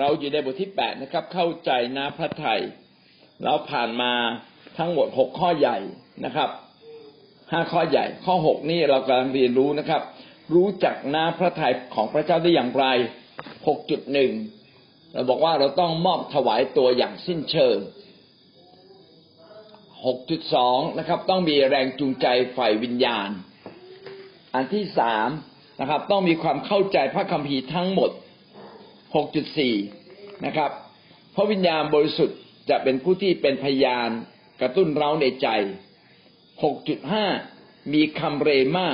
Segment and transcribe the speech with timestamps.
[0.00, 2.62] เราอยู่ในบทที่แปดนะครับ เข้าใจน้ำพระทัย
[3.44, 4.12] เราผ่านมา
[4.78, 5.78] ทั้งหมดหกข้อใหญ่
[6.24, 6.50] นะครับ
[7.50, 10.02] ห้าข้อใหญ่ ข้อหกนี่เรากำลังเรียนรู้นะครับ
[10.54, 12.84] รู้จักน้ำพระทัยของพระเจ้าได้อย่างไร
[13.66, 14.32] หกจุดหนึ่ง
[15.12, 17.76] เราบอกว่าเราต้องมอบถวายตัวอย่างสิ้นเชิง
[20.04, 22.26] หกจุดสองนะครับ ต้องมีแรงจูงใจ
[22.56, 23.28] ฝ่ายวิญญาณ
[24.54, 25.28] อันที่สาม
[25.80, 28.10] นะครับ ต้องมีความเข้าใจพระคัมภีร์ทั้งหมด
[29.14, 29.99] 6.4
[30.46, 30.70] นะครับ
[31.34, 32.38] พระวิญญาณบริสุทธิ์
[32.70, 34.08] จะเป็นผู้ที่เป็นพยาน
[34.60, 35.48] กระตุ้นเราในใจ
[37.12, 38.88] 6.5 มีคำเรมา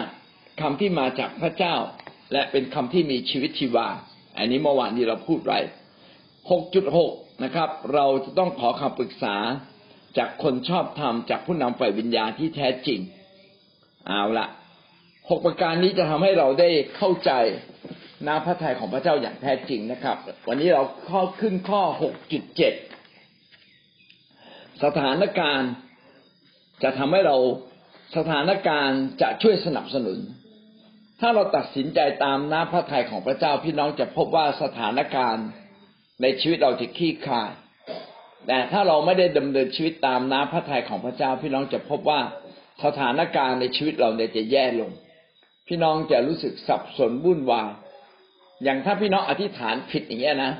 [0.60, 1.76] คำที่มาจากพระเจ้า
[2.32, 3.88] และเป็นคำที่มีชีวิตชีวา
[4.36, 5.58] อันนี้เมื่อวานนี้เราพูดไว้
[6.30, 9.36] 6.6 นะครับ เราจะต้องขอคำปรึกษา
[10.18, 13.00] จากคนชอบธรรมจากผู้นำฝ่ายวิญญาณที่แท้จริง
[14.06, 14.46] เอาละ
[15.30, 17.32] หกประการนี้จะทำให้เราได้เข้าใจ
[18.26, 20.16] น้ำพระทัยของพระเจ้าอย่างแท้จริงนะครับ
[20.48, 22.74] วันนี้เราข้อขึ้นข้อหกจุดเจ็ด
[24.84, 25.70] สถานการณ์
[26.82, 27.36] จะทำให้เรา
[28.16, 30.18] สถานการณ์จะช่วยสนับสนุน
[31.20, 35.46] ถ้าเราตัดสินใจตามน้ำพระทัยของพระเจ้าพี่น้องจะพบว่าสถานการณ์
[36.22, 37.50] ในชีวิตเราจะขี้คาย
[38.46, 42.20] แต่ถ้าเราไม่ได้ดำเนินชีวิตตามน้ำพระทัยของพระเจ้า พี่น้องจะพบว่า
[42.84, 44.90] สถานการณ์ในชีวิตเราเนี่ยจะแย่ลง
[45.68, 47.68] พี่น้องจะรู้สึกสับสนวุ่นวาย
[48.64, 50.52] อย่างถ้าพี่น้องอธิษฐานผิดอย่างเงี้ยนะ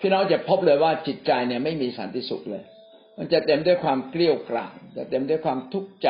[0.00, 2.62] พี่น้องจะพบเลยว่าจิตใจเนี่ยไม่มีสันติสุขเลย
[3.18, 6.08] มันจะเต็มด้วยความเกลี้ยกล่อมจะเต็มด้วยความทุกข์ใจ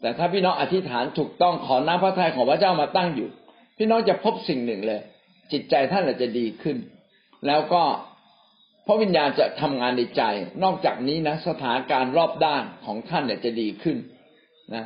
[0.00, 3.28] แต่ถ้าพี่น้องอธิษฐานถูกต้องขอน้ำพระทัยของพระเจ้ามาตั้งอยู่
[3.78, 5.00] พี่น้องจะพบสิ่งหนึ่งเลย
[5.52, 6.76] จิตใจท่านจะดีขึ้น
[7.46, 7.82] แล้วก็
[8.86, 10.22] พระวิญญาณจะทำงานในใจ
[10.62, 13.96] นอกจากนี้นะสถานการณ์รอบด้านของท่านเนี่ยจะดีขึ้น
[14.74, 14.84] นะ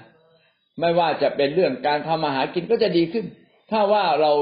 [0.80, 3.27] ไม่ว่าจะเป็นเรื่องการทำมาหากินก็จะดีขึ้น
[3.70, 4.32] ถ้าว่าเรา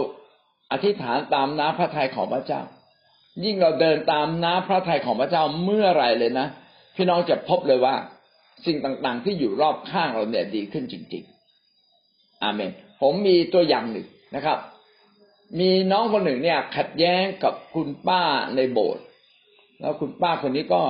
[0.72, 2.62] อธิษฐานตามน้ำพระทัยของพระเจ้า
[3.44, 6.46] ยิ่งเราเดินตามน้ำพระทัยของพระเจ้าเมื่อไรเลยนะ
[6.96, 7.94] พี่น้องจะพบเลยว่า
[8.66, 11.24] สิ่งต่างๆ ที่อยู่รอบข้างเราเนี่ยดีขึ้นจริง
[11.82, 12.70] ๆ อาเมน
[13.00, 14.58] ผมมีตัวอย่างหนึ่งนะครับ
[15.60, 18.22] มีน้องคนหนึ่งเนี่ย ขัดแย้งกับคุณป้า
[18.56, 19.04] ในโบสถ์
[19.80, 20.82] แล้วคุณป้าคนนี้ก็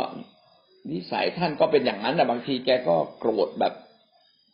[0.90, 3.74] นิสัยท่านก็เป็นอย่างนั้นแต่บางทีแกก็โกรธแบบ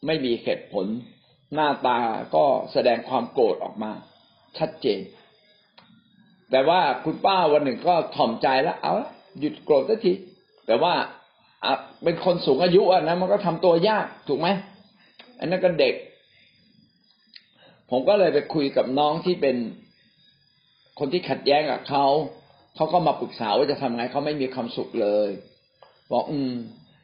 [0.06, 0.86] ไม่มีเหตุผล
[1.54, 1.98] หน้าตา
[2.34, 3.92] ก็แสดงความโกรธออกมา
[4.58, 4.98] ชัดเจน
[6.50, 8.92] แต่ว่าคุณป้าวันหนึ่งก็ถ่อมใจแล้ว เอา
[9.40, 10.12] หยุดโกรธสักที
[10.66, 10.94] แต่ว่า
[12.04, 14.48] เป็นคนสูงอายุอะนะมันก็ทำตัวยากถูกไหม
[15.38, 15.94] อันนั้นก็เด็ก
[17.90, 19.56] ผมก็เลยไปคุยกับน้องที่เป็น
[20.98, 22.06] คนที่ขัดแย้งกับเขา
[22.76, 25.28] เขาก็มาปรึกษาว่าจะทำไงเขาไม่มีความสุขเลย
[26.10, 26.52] บอกอืม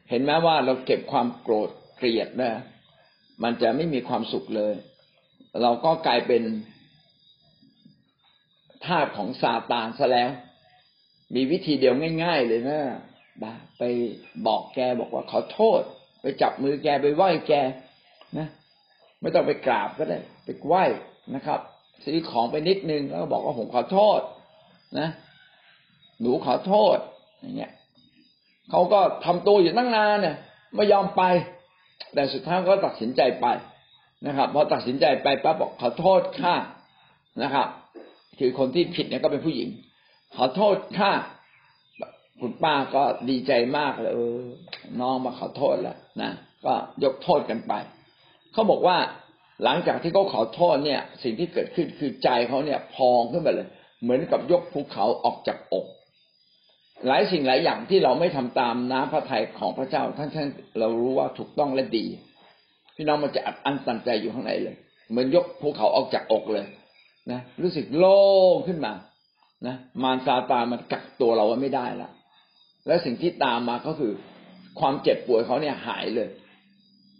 [0.09, 2.53] เห็นไหมว่าเราเก็บความโกรธเกลียดนะ
[3.43, 4.73] มันจะไม่มีความสุขเลย
[5.61, 6.43] เราก็กลายเป็น
[8.85, 10.31] ทาสของซาตานซะแล้ว
[11.35, 12.79] มีวิธีเดียวง่าย ๆ เลยนะ
[13.77, 13.83] ไป
[14.47, 15.81] บอกแกบอกว่าขอโทษ
[16.21, 17.53] ไปจับมือแกไปไหว้แก
[18.37, 18.47] นะ
[19.21, 20.83] ไม่ต้องไปกราบก็ได้ ไปไหว้
[21.35, 21.59] นะครับ
[22.05, 24.19] ซื้อของไปนิดนึงแล้วบอกว่าผมขอโทษ
[24.99, 25.09] นะ
[26.21, 26.97] หนูขอโทษ
[27.41, 27.71] อย่างเงี้ย
[28.69, 30.35] เขาก็ทำตัวอยู่ตั้งนานเนี่ย
[30.75, 31.23] ไม่ยอมไป
[32.13, 33.47] แต่สุดท้ายก็ตัดสินใจไป
[34.27, 36.55] นะครับพอตัดสินใจไปปั๊บบอกขอโทษค่ะ
[37.41, 37.67] นะครับ
[38.39, 39.69] คือคนที่ผิดเนี่ยก็เป็นผู้หญิง
[40.35, 41.11] ขอโทษค่ะ
[42.41, 44.39] คุณป้าก็ดีใจมากเลยเออ
[45.01, 46.31] น้องมาขอโทษแล้วนะ
[46.65, 46.73] ก็
[47.03, 47.73] ยกโทษกันไป
[48.53, 48.97] เขาบอกว่า
[49.63, 53.67] หลังจากที่เขาขอโทษเนี่ย สิ่งที่เกิดขึ้นคือใจเขาเนี่ยพองขึ้นไปเลย
[54.01, 55.85] เหมือนกับยกภูเขาออกจากอก
[57.07, 60.47] หลายสิ่งหลายอย่างที่เราไม่ทำตามน้ำพระทัยของพระเจ้าท่านท่าน
[60.79, 62.05] เรารู้ว่าถูกต้องและดี
[62.95, 64.75] พี่น้องมันจะอัดอั้นตันใจอยู่ข้างในเลย
[65.09, 66.65] เหมือนยกภูเขาออกจากอกเลย
[67.31, 68.19] นะรู้สึกโล่
[68.53, 68.93] งขึ้นมา
[69.67, 72.09] นะมารซาตานมันกักตัวเราไว้ไม่ได้ละ
[72.87, 74.13] และสิ่งที่ตามมาก็คือ
[74.79, 76.29] ความเจ็บป่วยเขาเนี่ยหายเลย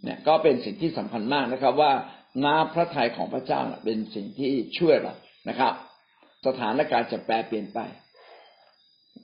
[0.04, 1.92] เนี่ย ก็เป็นสิ่งที่สำคัญมากนะครับ ว่า
[2.44, 5.14] น้ำพระทัยของพระเจ้าเป็นสิ่งที่ช่วยเรา
[5.48, 5.72] นะครับ
[6.46, 7.78] สถานการณ์จะแปลเปลี่ยนไป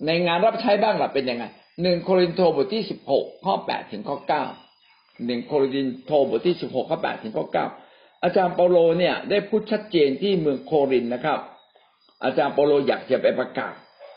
[0.06, 1.44] ในงานรับใช้บ้างล่ะเป็นยังไง
[1.82, 4.44] หนึ่งโครินโตบทที่สิบหกข้อแปดถึงข้อเก้า
[5.26, 7.66] หนึ่งโครินโตบทที่สิบหกข้อแปดถึงข้อเก้า
[8.22, 11.38] อาจารย์เปาโลเนี่ย ได้พูดชัดเจนที่เมืองโครินนะครับ
[12.24, 13.74] อาจารย์เปาโลอยากจะไปประกาศ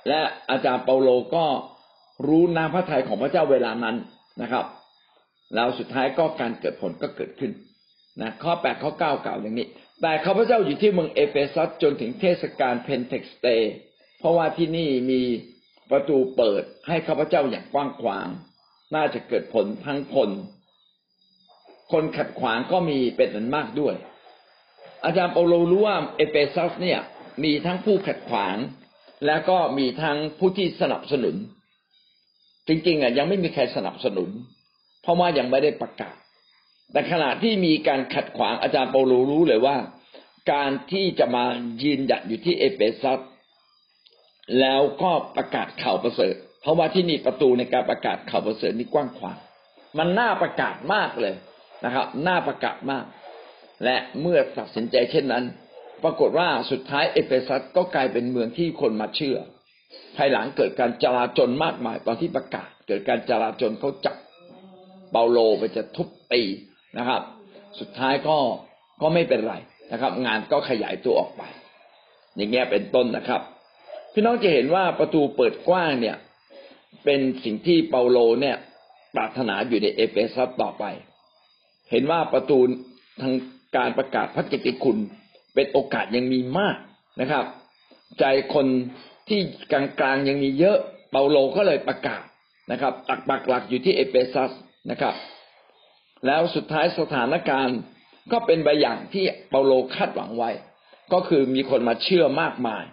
[0.08, 0.20] และ
[0.52, 1.46] อาจารย์เปาโลก็
[2.28, 3.96] รู้น้ำพระทัยของพระเจ้าเวลานั้น
[4.42, 4.66] นะครับ
[5.56, 7.52] แล้วสุดท้ายก็การเกิดผลก็เกิดขึ้น
[8.22, 9.68] นะข้อแปดข้อเก้ากล่าวอย่างนี้
[10.02, 13.48] แต่ข้าพเจ้าอยู่ที่เมืองเอเฟซัสจนถึงเทศกาลเพนเทคอสต์
[14.20, 15.22] เพราะว่าที่นี่มี
[15.92, 18.28] ประตูเปิดให้ข้าพเจ้าอย่างกว้างขวาง
[18.96, 20.30] น่าจะเกิดผลทั้งคน
[21.94, 23.96] คนขัดขวางก็มีเป็นอันมากด้วย
[25.06, 27.00] อาจารย์เปาโลรู้ว่าเอเฟซัสเนี่ย
[27.44, 28.56] มีทั้งผู้ขัดขวาง
[29.26, 31.36] แล้วก็มีทั้งผู้ที่สนับสนุน
[32.68, 34.30] จริงๆอะยังไม่มีใครสนับสนุน
[35.02, 36.16] เพราะว่ายังไม่ได้ประกาศ
[36.92, 39.78] แต่ขณะที่มีการขัดขวางอาจารย์เปาโลรู้เลยว่า
[40.52, 41.46] การที่จะมา
[41.84, 43.20] ยืนหยัดอยู่ที่เอเฟซัส
[44.60, 49.38] แล้วก็ประกาศข่าวประเสริฐ เพราะว่าที่นี่ประตูในการประกาศข่าวประเสริฐนี่กว้างขวาง
[49.98, 51.36] มันน่าประกาศมากเลย
[51.86, 53.06] นะครับน่าประกาศมาก
[53.84, 55.44] และเมื่อตัดสินใจเช่นนั้น
[56.04, 59.38] ปรากฏว่าสุดท้ายเอเฟซัสก็กลายเป็นเมืองที่คนมาเชื่อ
[60.16, 64.16] ภายหลังเกิดการจลาจลมากมาย ตอนที่ประกาศ เกิดการจลาจลเขาจับ
[65.12, 66.42] เปาโลไปจะทุบตี
[66.98, 67.22] นะครับ
[67.80, 68.38] สุดท้ายก็
[69.02, 69.56] ก็ไม่เป็นไร
[69.92, 71.42] นะครับ งานก็ขยายตัวออกไป
[72.36, 73.42] อย่างเงี้ยเป็นต้นนะครับ
[74.14, 76.18] พี่น้องจะเห็นว่าประตูเปิดกว้างเนี่ย
[77.04, 78.58] เป็นสิ่งที่เปาโลเนี่ย
[79.16, 80.84] ปรารถนาอยู่ในเอเฟซัสต่อไป
[81.94, 82.60] เห็นว่าประตู
[83.22, 83.34] ทาง
[83.78, 84.98] การประกาศพระกิตติคุณ
[85.56, 86.78] เป็นโอกาสยังมีมาก
[87.22, 87.46] นะครับ
[88.20, 88.68] ใจคน
[89.30, 89.40] ที่
[89.72, 89.74] ก
[90.04, 90.78] ลางๆยังมีเยอะ
[91.12, 92.24] เปาโลก็เลยประกาศ
[92.72, 94.52] นะครับตักปักหลักอยู่ที่เอเฟซัส
[94.92, 95.14] นะครับ
[96.26, 97.80] แล้วสุดท้ายสถานการณ์
[98.32, 100.52] ก็เป็นไปอย่างที่เปาโลคาดหวังไว้
[101.14, 102.84] ก็คือมีคนมาเชื่อมากมาย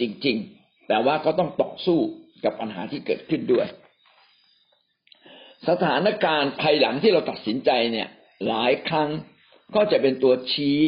[0.00, 1.98] จริง ๆ แต่ว่าก็ต้องต่อสู้
[2.44, 3.66] กับปัญหาที่เกิดขึ้นด้วย
[5.68, 8.08] สถานการณ์ภายหลังที่เราตัดสินใจเนี่ย
[8.46, 9.10] หลายครั้ง
[9.74, 10.78] ก็จะเป็นตัวชี้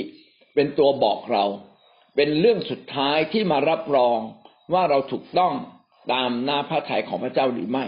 [0.55, 1.45] เป็นตัวบอกเรา
[2.17, 4.19] เป็นเรื่องสุดท้ายที่มารับรอง
[4.73, 5.55] ว่าเราถูกต้อง
[6.13, 7.85] ตามหน้าพระทัยของพระเจ้าหรือไม่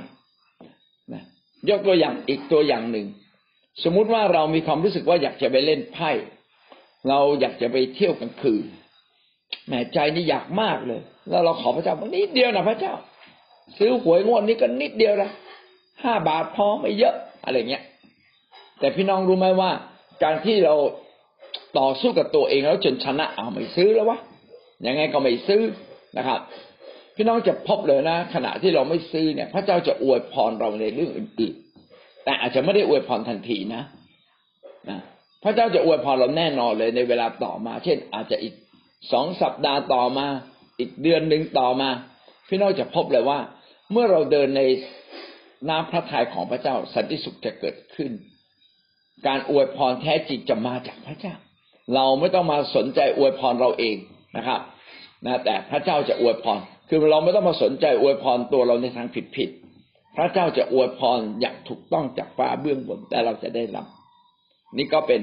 [1.12, 1.22] นะ
[1.68, 3.06] ยกตัวอย่างอีกตัวอย่างหนึ่ง
[3.84, 6.10] สมมุติว่าเรามีความรู้สึกว่าอยากจะไปเล่นไพ่
[7.08, 8.64] เราอยากจะไปเที่ยวกลางคืน
[9.66, 12.94] แหมใจนี่อยากมากเลย แล้วเราขอพระเจ้านิดเดียวนะพระเจ้า
[13.78, 15.30] ซื้อหวยงวดนี้ก็นิดเดียวนะ
[16.02, 17.14] ห้าบาทพอไม่เยอะ
[17.44, 17.84] อะไรเงี้ย
[18.80, 19.70] แต่พี่น้องรู้ไหมว่า
[20.22, 20.74] การที่เรา
[21.78, 24.18] ต่อสู้กับตัวเองแล้วจนชนะเอาไม่ซื้อแล้ววะ
[24.86, 25.62] ยังไงก็ไม่ซื้อ
[26.18, 26.40] นะครับ
[27.16, 33.82] พี่น้องจะพบเลยนะ ขณะที่เราไม่ซื้อเนี่ย พระเจ้าจะอวยพรเราในเรื่องอื่นๆ แต่อาจจะไม่ได้อวยพรทันทีนะ
[34.88, 34.98] นะ
[35.42, 38.54] พระเจ้าจะอวยพรเราแน่นอนเลยในเวลาต่อมา เช่น อาจจะอีก
[39.12, 40.26] สองสัปดาห์ต่อมา
[40.78, 41.88] อีกเดือนหนึ่งต่อมา
[42.48, 43.38] พี่น้องจะพบเลยว่า
[43.92, 44.62] เมื่อเราเดินใน
[45.68, 48.10] น้ำพระทัยของพระเจ้าสันติสุขจะเกิดขึ้น
[49.26, 51.34] การอวยพรแท้จริงจะมาจากพระเจ้า
[51.94, 53.96] เราไม่ต้องมาสนใจอวยพรเราเอง
[54.36, 54.60] นะครับ
[55.24, 56.58] นะแต่พระเจ้าจะอวยพร
[56.88, 59.50] คือเราไม่ต้องมาสนใจอวยพรตัวเราในทางผิดผิด
[60.16, 63.86] พระเจ้าจะอวยพรอย่างถูกต้องจากฟ้าเบื้องบนแต่เราจะได้รับ
[64.76, 65.20] นี่ก็เป็น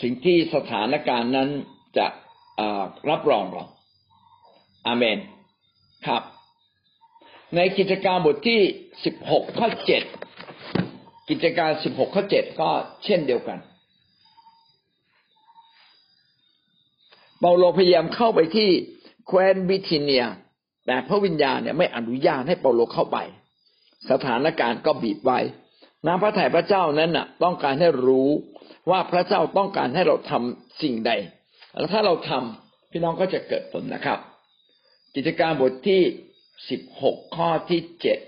[0.00, 1.48] สิ่งที่สถานการณ์นั้น
[1.98, 2.06] จะ
[3.10, 3.64] รับรองเรา
[4.86, 5.18] อาเมน
[6.06, 6.22] ครับ
[7.56, 8.60] ในกิจการบทที่
[9.04, 10.02] สิบหกข้อเจ็ด
[11.28, 12.68] กิจการสิบหกข้อเจ็ดก็
[13.04, 13.58] เช่นเดียวกัน
[17.40, 18.68] เปาโลพยายามเข้าไปที่
[19.26, 20.24] แคว้นบิทิเนีย
[20.86, 23.18] แต่พระวิญญาณเนี่ยไม่อนุญาตให้เปาโลเข้าไป
[24.10, 25.38] สถานการณ์ก็บีบไว้
[26.06, 28.28] น้ำพระทัยพระเจ้านั้นน่ะ ต้องการให้รู้
[28.90, 31.12] ว่าพระเจ้าต้องการให้เราทำสิ่งใด
[31.78, 34.18] แล้วถ้าเราทำพี่น้องก็จะเกิดผลนะครับ
[35.14, 36.02] กิจการบทที่
[36.70, 38.18] สิบหกข้อที่เจ็ด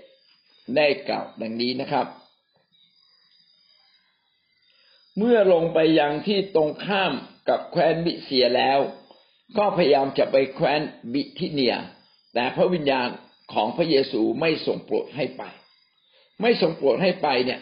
[0.75, 2.05] ได้กล่าวดังนี้นะครับ
[5.19, 7.13] เมื่อลงไปยังที่ตรงข้าม
[7.49, 8.79] กับแคว้นบิเสียแล้ว
[9.57, 10.81] ก็พยายามจะไปแคว้น
[11.13, 11.75] บิทิเนีย
[12.33, 13.07] แต่พระวิญญาณ
[13.53, 15.43] ของพระเยซูไม่ส่งโปรดให้ไป
[16.41, 17.59] ไม่ส่งโปรดให้ไปเนี่ย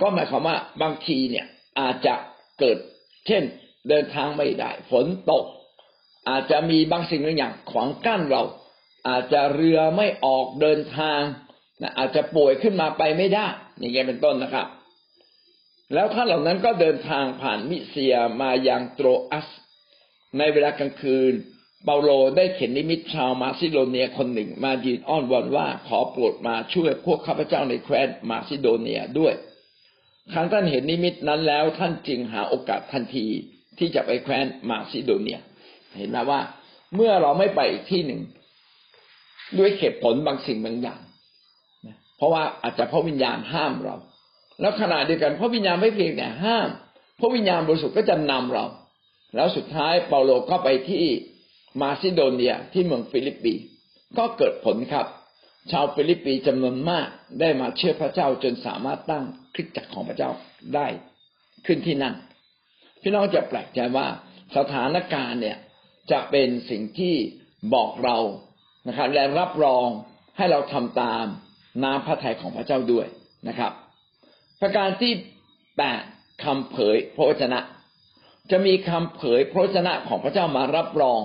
[0.00, 1.46] ก็หมายความว่าบางทีเนี่ย
[1.80, 2.14] อาจจะ
[2.58, 2.78] เกิด
[3.26, 3.42] เช่น
[3.88, 5.44] เดินทางไม่ได้ ฝนตก
[6.28, 8.42] อาจจะมีบางสิ่งบางอย่างขวางกั้นเรา
[9.08, 11.20] อาจจะเรือไม่ออกเดินทาง
[11.98, 13.46] อาจจะป่วยขึ้นมาไปไม่ได้
[13.78, 14.66] อย่างเงี้ยเป็นต้นนะครับ
[15.94, 19.48] แล้วท่านเหล่านั้นก็เดินทางผ่านมิเซียมายังโตรอัส
[20.38, 21.32] ในเวลากลางคืน
[21.84, 29.34] เปาโลได้เข็นนิมิตชาวมาซิโดเนียคนหนึ่งมายืนอ้อนวอนว่าขอโปรดมาช่วยพวกข้าพเจ้าในแคว้นมาซิโดเนียด้วย
[30.32, 33.26] ครั้งท่านเห็นนิมิตนั้นแล้วท่านจึงหาโอกาสทันที
[33.78, 35.40] ที่จะไปแคว้นมาซิโดเนีย
[35.98, 36.40] เห็นไหมว่า
[36.94, 38.20] เมื่อเราไม่ไปอีกที่หนึ่ง
[39.58, 41.00] ด้วยเหตุผลบางสิ่งบางอย่าง
[42.16, 43.96] เพราะว่าอาจจะพระวิญญาณห้ามเรา
[44.62, 46.68] แล้วขณะเดียวกันพระวิญญาณไม่เพียงแต่ห้าม
[47.20, 48.64] พระวิญญาณบริสุทธิ์ก็จะนำเรา
[49.34, 51.04] แล้วสุดท้ายเปาโลก็ไปที่
[51.80, 53.54] มาซิโดเนียที่เมืองฟิลิปปี
[54.18, 55.06] ก็เกิดผลครับ
[55.70, 57.06] ชาวฟิลิปปีจำนวนมาก
[57.40, 60.30] ได้มาเชื่อพระเจ้าจนสามารถตั้งคริสตจักรของพระเจ้า
[60.74, 60.86] ได้
[61.66, 62.14] ขึ้นที่นั่น
[63.02, 64.06] พี่น้องจะแปลกใจว่า
[64.56, 65.58] สถานการณ์เนี่ย
[66.10, 67.14] จะเป็นสิ่งที่
[67.74, 68.18] บอกเรา
[68.88, 69.88] นะครับและรับรอง
[70.36, 71.24] ให้เราทำตาม
[71.84, 73.06] น้ำพระทัยของพระเจ้าด้วย
[73.48, 73.72] นะครับ
[74.62, 75.12] ประการที่
[75.76, 76.02] แปด
[76.44, 77.60] คำเผยพระวจนะ
[78.50, 81.20] จะมีคำเผยพระวจนะของพระเจ้ามารับรอง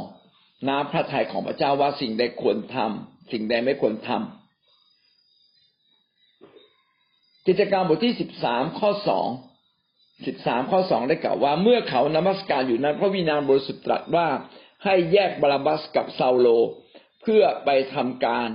[0.70, 9.27] น้ำพระทัยของพระเจ้าว่าสิ่งใดควรทำสิ่งใดไม่ควรทำกิจการบทที่สิบสามข้อสอง
[10.27, 14.27] สิบสามข้อสองได้กล่าวว่า เมื่อเขานมัสการอยู่นั้น พระวิญญาณบริสุทธิ์ตรัสว่า
[14.84, 16.48] ให้แยกบาราบัสกับซาโล
[17.22, 18.50] เพื่อไปทำการ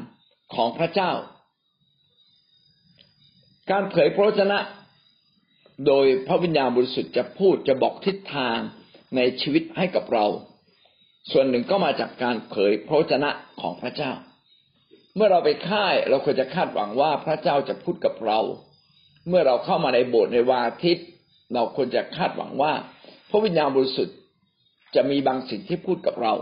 [0.55, 1.11] ของพระเจ้า
[3.71, 4.59] การเผยพระวจนะ
[5.87, 8.59] โดยพระวิญญาณบริสุทธิ์จะพูดจะบอกทิศทาง
[9.17, 10.27] ในชีวิตให้กับเรา
[11.31, 14.13] ส่วนหนึ่งก็มาจากการเผยพระวจนะของพระเจ้า
[15.15, 18.41] เมื่อเราไปค่ายเราควรจะคาดหวังว่าพระเจ้าจะพูดกับเรา
[19.29, 21.07] เมื่อเราเข้ามาในโบสถ์ในวาทิตย์
[21.55, 22.73] เราควรจะคาดหวังว่า
[23.31, 24.17] พระวิญญาณบริสุทธิ์
[24.95, 26.35] จะมีบางสิ่งที่พูดกับเรา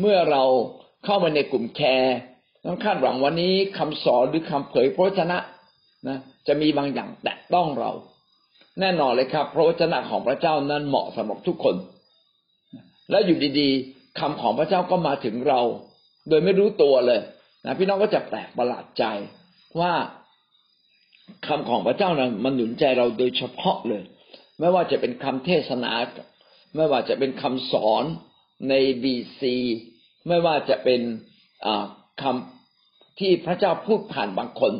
[0.00, 0.44] เมื่อเรา
[1.04, 2.16] เข้ามาในกลุ่มแคร์
[2.64, 5.38] ต้องคาดหวังวันนี้คำสอนหรือคำเผยพระวจนะ
[6.08, 7.90] นะจะมีบางอย่างแตะต้องเรา
[8.80, 11.76] แน่นอนเลยครับพระวจนะของพระเจ้านั้นเหมาะสำหรับทุกคน
[13.10, 15.60] แล้วอยู่ดีๆคำของพระเจ้าก็มาถึงเรา
[16.28, 17.20] โดยไม่รู้ตัวเลย
[17.64, 19.04] นะพี่น้องก็จะแปลกประหลาดใจ
[19.80, 19.92] ว่า
[21.46, 24.02] คำของพระเจ้านั้นมันหนุนใจเราโดยเฉพาะเลย
[24.60, 25.92] ไม่ว่าจะเป็นคำเทศนา
[26.76, 28.04] ไม่ว่าจะเป็นคำสอน
[28.68, 29.56] ในบีซี
[30.28, 31.00] ไม่ว่าจะเป็น
[32.22, 34.72] คำที่พระเจ้าพูดผ่านบางคน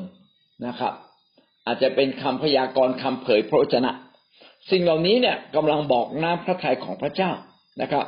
[0.66, 0.94] นะครับ
[1.66, 3.90] อาจจะเป็นคำพยากรณ์คำเผยพระวจนะ
[4.70, 7.30] สิ่งเหล่านี้เนี่ยกำลังบอกน้ำพระทัยของพระเจ้า
[7.82, 8.04] นะครับ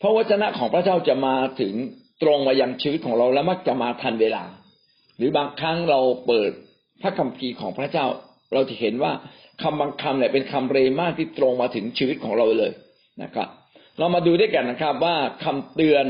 [0.00, 1.74] พระวจนะของพระเจ้าจะมาถึง
[2.22, 4.44] ตรงมายังชีวิตของเราและมักจะมาทันเวลา
[5.16, 6.50] หรือบางครั้งเราเปิด
[7.02, 8.06] พระคัมภีร์ของพระเจ้า
[8.52, 9.12] เราจะเห็นว่า
[9.62, 12.72] คำบางคำเนี่ยเป็นคำเรมาที่ตรงมาถึงชีวิตของเราเลย
[13.22, 13.48] นะครับ
[13.98, 16.06] เรามาดูด้วยกันนะครับว่าคำเตือน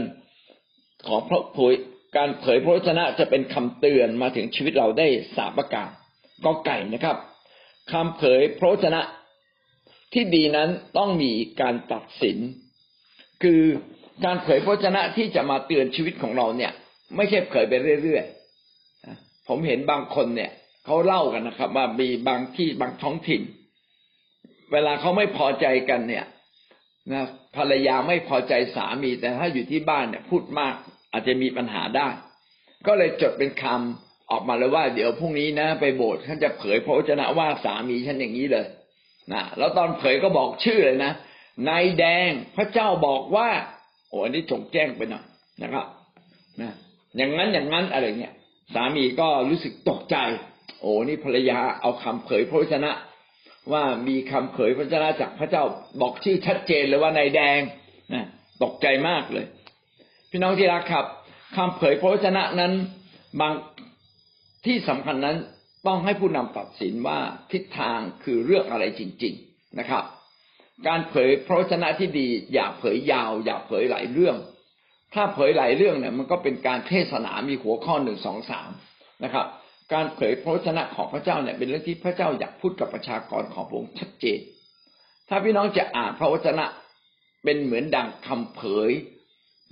[1.08, 1.74] ของพระเผย
[2.16, 5.90] การเผยพระวจนะจะเป็นคำเตือนมาถึงชีวิตเราได้สาประการ
[6.44, 7.16] ก็ไก่นะครับ
[7.92, 9.00] คำเผยพระวจนะ
[10.12, 10.68] ที่ดีนั้น
[10.98, 12.38] ต้องมีการตัดสิน
[13.42, 13.60] คือ
[14.24, 16.72] การเผยพระวจนะที่จะมาเตือนชีวิตของเราเนี่ย
[17.16, 20.50] ไม่ใช่เผยไปเรื่อยๆผมเห็นบางคนเนี่ย
[20.84, 23.42] เขาเล่ากันนะครับ ว่ามีบางที่บางท้องถิ่น
[24.72, 26.24] เวลาเขาไม่พอใจกันเนี่ย
[27.12, 27.24] นะ
[27.56, 30.74] ภรรยาไม่พอใจสามีแต่ถ้าอยู่ที่บ้านเนี่ย พูดมาก
[31.12, 32.08] อาจจะมีปัญหาได้
[32.86, 38.66] ก็เลยจดเป็นคำ ออกมาเลยว่าเดี๋ยวพรุ่งนี้นะ ไปโบสถ์ท่านจะเผยพระวจนะว่าสามีฉันอย่างนี้เลย
[39.32, 41.12] นะแล้วตอนเผยก็บอกชื่อเลยนะ
[41.68, 43.48] นายแดงพระเจ้าบอกว่า
[44.08, 45.24] โอ้อันนี้จงแจ้งไปหน่อย
[45.62, 45.86] นะครับ
[46.60, 46.72] นะ
[47.16, 48.34] อย่างนั้นอย่างนั้นอะไรเงี้ย
[48.74, 50.16] สามีก็รู้สึกตกใจ
[50.80, 52.90] โอ้นี่ภรรยาเอาคำเผยพระวจนะ
[53.72, 55.64] ว่ามีคำเผยพระวจนะจากพระเจ้า
[56.00, 57.60] บอกชื่อชัดเจนเลยว่านายแดง
[58.14, 58.24] นะ
[58.62, 59.46] ตกใจมากเลย
[60.30, 61.06] พี่น้องที่รักครับ
[61.56, 62.72] คำเผยพระวจนะนั้น
[63.40, 63.52] บาง
[64.64, 65.36] ที่สำคัญนั้น
[65.86, 67.18] ต้องให้ผู้นำตัดสินว่า
[67.52, 70.04] ทิศทางคือเรื่องอะไรจริง ๆนะครับ
[70.86, 74.36] การเผยพระวจนะที่ดี อย่าเผยยาว อย่าเผยหลายเรื่อง
[75.14, 78.70] ถ้าเผยหลายเรื่องเนี่ย มันก็เป็นการเทศนามีหัวข้อหนึ่งสองสาม
[79.24, 79.46] นะครับ
[79.92, 84.40] การเผยพระวจนะของพระเจ้าเนี่ยเป็นเรื่องที่พระเจ้าอยากพูดกับประชากรของพระองค์ชัดเจน
[85.28, 86.64] ถ้าพี่น้องจะอ่านพระวจนะ
[87.44, 88.90] เป็นเหมือนดังคำเผย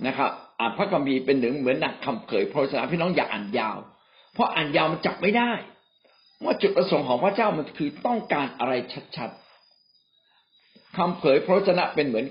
[0.07, 3.77] นะครับ อ่านพระคัมภีร์เป็นหนึ่งเหมือนดังคำเผยพระวจนะพี่น้องอย่าอ่านยาว
[4.33, 5.51] เพราะอ่านยาวมันจับไม่ได้
[6.43, 8.73] ว่าจุดประสงค์ของพระเจ้ามันคือต้องการอะไร
[9.17, 12.25] ชัดๆคำเผยพระวจนะเป็นเหมือน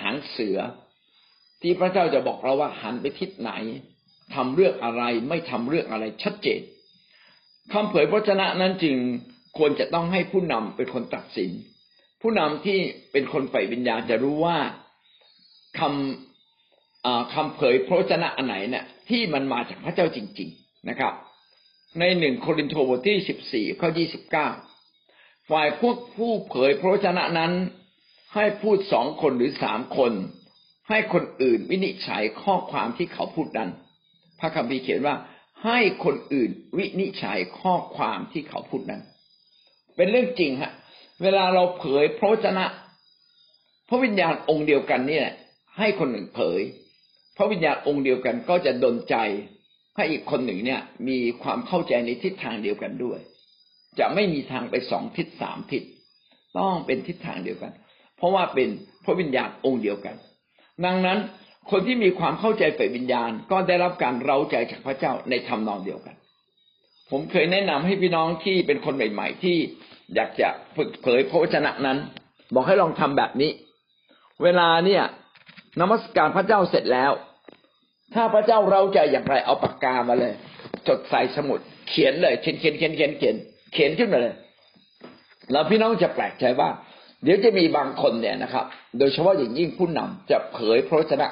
[0.00, 0.58] หางเสือ
[1.60, 3.50] ที่พระเจ้าจะบอกเราว่าหันไปทิศไหน
[4.34, 6.60] ทำเรื่องอะไรไม่ทำเรื่องอะไรชัดเจน
[7.72, 8.96] คำเผยพระชนะนั้นจึง
[9.58, 11.50] ควรจะต้องให้ผู้นำเป็นคนตัดสิน
[12.22, 12.78] ผู้นำที่
[13.12, 14.58] เป็นคนใฝ่วิญญาณจะรู้ว่า
[15.78, 21.14] คำคำเผยพระชนะอันไหนเนี่ยที่มันมาจากพระเจ้าจริง ๆ นะครับ
[21.98, 24.48] ในหนึ่งโครินธ์บทที่สิบสี่ข้อยี่สิบเก้า
[25.50, 27.52] ฝ่ายพวกผู้เผยพระชนะนั้น
[28.34, 30.12] ให้พูดสองคนหรือสามคน
[30.88, 33.70] ให้คนอื่นวินิจฉัยข้อความที่เขาพูดนั้น
[34.40, 35.16] พระคัมภีร์เขียนว่า
[35.64, 39.02] ให้คนอื่นวินิจฉัยข้อความที่เขาพูดนั้น
[39.96, 40.72] เป็นเรื่องจริงฮะ
[41.22, 42.64] เวลาเราเผยพระวจนะ
[43.88, 45.34] พระวิญญาณองค์เดียวกันนี่แหละ
[45.78, 46.60] ให้คนหนึ่งเผย
[47.36, 49.16] พระวิญญาณองค์เดียวกันก็จะดลใจ
[49.96, 53.18] ให้อีกคนหนึ่งเนี่ย มีความเข้าใจในทิศทางเดียวกันด้วย
[53.98, 55.82] จะไม่มีทางไปสองทิศสามทิศ
[56.58, 57.72] ต้องเป็นทิศทางเดียวกัน
[58.16, 58.68] เพราะว่าเป็น
[59.04, 60.16] พระวิญญาณองค์เดียวกัน
[60.84, 61.18] ดังนั้น
[61.70, 66.16] คนที่มีความเข้าใจฝ่ายวิญญาณก็ได้รับการเร้าใจจากพระเจ้าในทำนองเดียวกัน
[67.10, 69.56] ผมเคยแนะนำให้พี่น้องที่เป็นคนใหม่ ๆ ที่
[70.14, 71.98] อยากจะฝึกเผยพระวจนะนั้น
[72.54, 73.50] บอกให้ลองทำแบบนี้
[74.42, 75.02] เวลาเนี่ย
[75.80, 77.12] นมัสการพระเจ้าเสร็จแล้ว
[78.14, 80.32] ถ้าพระเจ้าเราใจอย่างไรเอาปากกามาเลย
[80.88, 83.36] จดใส่สมุด เขียนเลยเขียนเขียนเขียนเขียนเขียน
[83.72, 84.34] เขียนขึ้นมาเลย
[85.52, 86.68] แล้วพี่น้องจะแปลกใจว่า
[87.22, 88.64] เดี๋ยวจะมีบางคนเนี่ยนะครับ
[88.98, 91.26] โดยเฉพาะอย่างยิ่งผู้นำจะเผยพระวจนะ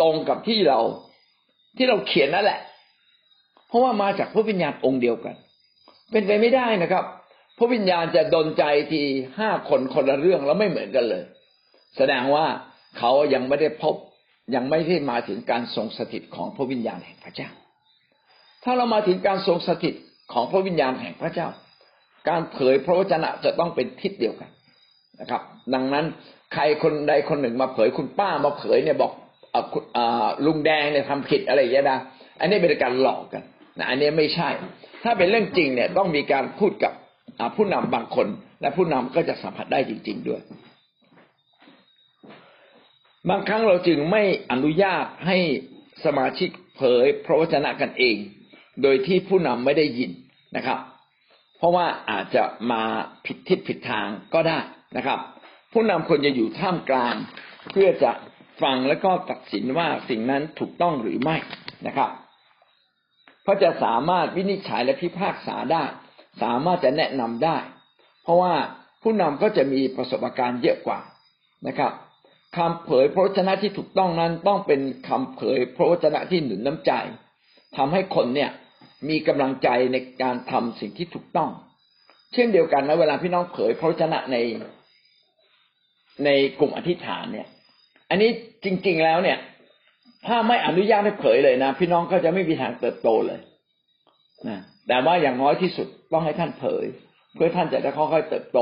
[0.00, 0.80] ตรงกับที่เรา
[1.76, 2.60] ที่เราเขียนนั่นแหละ
[3.68, 5.34] เพราะว่ามาจากพระวิญญาณองค์เดียวกัน
[6.10, 7.04] เป็นไปไม่ได้นะครับ
[7.58, 9.02] พระวิญญาณจะดนใจที
[9.38, 11.22] ห้าคนคนละเรื่องแล้วไม่เหมือนกันเลย
[11.96, 12.46] แสดงว่า
[12.98, 13.94] เขายังไม่ได้พบ
[14.54, 17.50] ยังไม่ได้มาถึงการทรงสถิตของพระวิญญาณแห่งพระเจ้า
[18.64, 19.94] ถ้าเรามาถึงการทรงสถิต
[20.32, 21.48] ของพระวิญญาณแห่งพระเจ้า
[22.28, 24.50] การเผยพระวจนะจะต้องเป็นทิศเดียวกัน
[25.20, 25.42] นะครับ
[25.74, 26.04] ดังนั้น
[26.54, 29.12] ใครคนใดคนหนึ่งมาเผยคุณป้ามาเผยเนี่ยบอก
[30.46, 31.98] ลุงแดงเนี่ยทำผิดอะไรอย่างเงี้นะ
[32.40, 33.42] อันนี้เป็นการหลอกกัน
[33.78, 34.48] นะอันนี้ไม่ใช่
[35.04, 36.92] ถ้าเป็นเรื่องจริงเนี่ยต้องมีการพูดกับ
[37.56, 38.26] ผู้นำบางคน
[38.60, 40.40] และผู้นำก็จะสัมผัสได้จริง ๆ ด้วย
[43.28, 45.38] บางครั้งเราจึงไม่อนุญาตให้
[46.04, 48.16] สมาชิกเผยพระวจนะกันเอง
[48.82, 50.10] โดยที่ผู้นำไม่ได้ยิน
[50.56, 50.78] นะครับ
[51.58, 52.82] เพราะว่าอาจจะมา
[53.24, 54.58] ผิดทิศผิดทางก็ได้
[54.96, 55.18] นะครับ
[55.72, 57.14] ผู้นำควรจะอยู่ท่ามกลาง
[57.70, 58.10] เพื่อจะ
[58.62, 61.36] ฟังแล้วก็ตัดสินว่าสิ่งนั้นถูกต้องหรือไม่
[61.86, 62.10] นะครับ
[63.42, 65.84] เพราะจะสามารถวินิจฉัยและพิพากษาได้
[66.42, 67.56] สามารถจะแนะนำได้
[68.22, 68.54] เพราะว่า
[69.02, 71.00] ผู้นำก็จะมีประสบการณ์เยอะกว่า
[71.66, 71.92] นะครับ
[72.56, 76.92] คำเผยพระวจนะที่ถูกต้องนั้น ต้องเป็นคำเผยพระวจนะที่หนุนน้ำใจ
[77.76, 78.50] ทำให้คนเนี่ย
[79.08, 81.50] มีกำลังใจในการทำสิ่งที่ถูกต้อง
[82.34, 84.36] เช่นเดียวกันนะเวลาพี่น้องเผยพระวจนะใน
[86.24, 87.46] ในกลุ่มอธิษฐานเนี่ย
[88.10, 88.30] อันนี้
[88.64, 89.38] จริง ๆแล้วเนี่ย
[90.26, 93.40] ถ้าไม่อนุญาตให้เผยเลยนะ พี่น้องก็จะไม่มีทางเติบโตเลย
[94.48, 96.84] นะแต่ว่าอย่างน้อยที่สุดต้องให้ท่านเผย
[97.34, 98.58] เพื่อท่านจะได้ค่อยๆเติบโต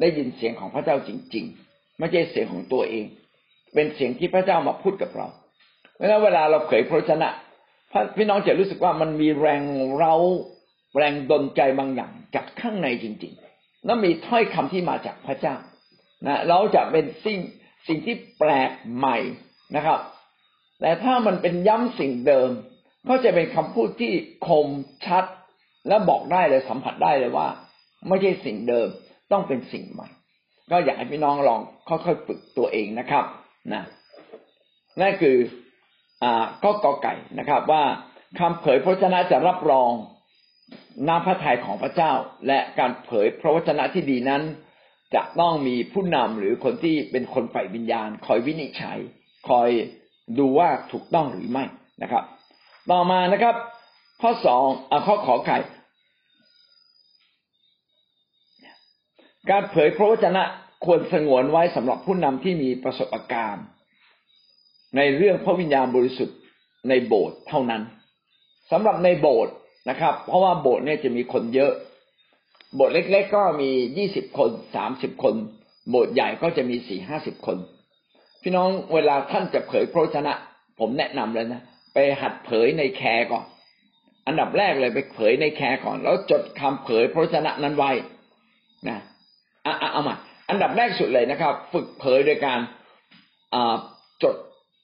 [0.00, 1.65] ได้ยินเสียงของพระเจ้าจริง ๆ
[1.98, 3.06] ไม่ใช่เสียงของตัวเอง
[3.74, 5.26] เป็นเสียงที่พระเจ้ามาพูดกับเรา
[5.98, 7.28] เวลาเวลาเราเผยพระชนะ
[8.16, 9.62] พี่น้องจะรู้สึกว่ามันมีแรง
[9.98, 10.14] เรา
[10.96, 15.54] แรงดลใจบางอย่างจากข้างในจริงๆ แล้วมีถ้อยคำที่มาจากพระเจ้า
[16.26, 17.38] นะเราจะเป็นสิ่ง
[17.88, 19.18] สิ่งที่แปลกใหม่
[19.76, 20.00] นะครับ
[20.80, 22.50] แต่ถ้ามันเป็นย้ำสิ่งเดิม
[23.08, 24.12] ก็จะเป็นคำพูดที่
[24.46, 24.68] คม
[25.06, 25.24] ชัด
[25.88, 27.48] และบอกได้เลยสัมผัสได้เลยว่า
[28.08, 28.88] ไม่ใช่สิ่งเดิม
[29.32, 30.08] ต้องเป็นสิ่งใหม่
[30.70, 33.24] ก็อยากให้พี่น้องลองค่อยๆฝึกตัวเองนะครับ
[33.74, 33.82] นะ
[35.00, 35.36] นั่นคือ
[36.22, 37.82] อ่าก็กอไก่นะครับ ว่า
[38.38, 39.92] คำเผยพระวจนะจะรับรอง
[41.08, 42.12] น้ำพระทัยของพระเจ้า
[42.46, 44.42] และการเผยพระวจนะที่ดีนั้น
[45.14, 48.98] จะต้องมีผู้นำหรือคนที่เป็นคนฝ่ายวิญญาณ คอยวินิจฉัย
[49.48, 49.68] คอย
[50.38, 51.64] ดูว่าถูกต้องหรือไม่
[52.02, 52.24] นะครับ
[52.90, 53.54] ต่อมานะครับ
[54.22, 55.56] ข้อสองอข้อขอไข่
[59.50, 60.42] การเผยพระวจนะ
[60.84, 63.64] ควรสงวนไว้สำหรับผู้นำที่มีประสบการณ์
[64.96, 66.38] ในเรื่องพระวิญญาณบริสุทธิ์
[66.88, 67.82] ในโบสถ์เท่านั้น
[68.70, 69.54] สำหรับในโบสถ์
[69.88, 71.72] นะครับ เพราะว่าโบสถ์เนี่ยจะมีคนเยอะ
[72.74, 75.34] โบทเล็ก ๆ ก็มียี่สิบคนสามสิบคน
[75.90, 77.56] โบทใหญ่ก็จะมีสี่ห้าสิบคน
[78.42, 80.32] พี่น้องเวลาท่านจะเผยพระชนะ
[80.78, 83.44] ผมแนะนำเลยนะไปหัดเผยในแคร์ก่อน
[84.26, 87.90] อันดับแรกเลยไปเผยในแคร์ก่อน แล้วจดคำเผยพระชนะนั้นไว้
[88.88, 88.98] นะ
[89.96, 90.16] เอามา
[90.50, 92.60] อันดับแรกสุดเลยนะครับ ฝึกเผยโดยการ
[94.22, 94.36] จด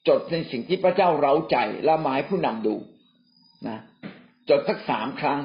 [0.07, 2.75] จดในสิ่งที่พระเจ้าเร้าใจและให้ผู้นำดู
[3.67, 3.77] นะ
[4.49, 5.39] จดสักสามครั้ง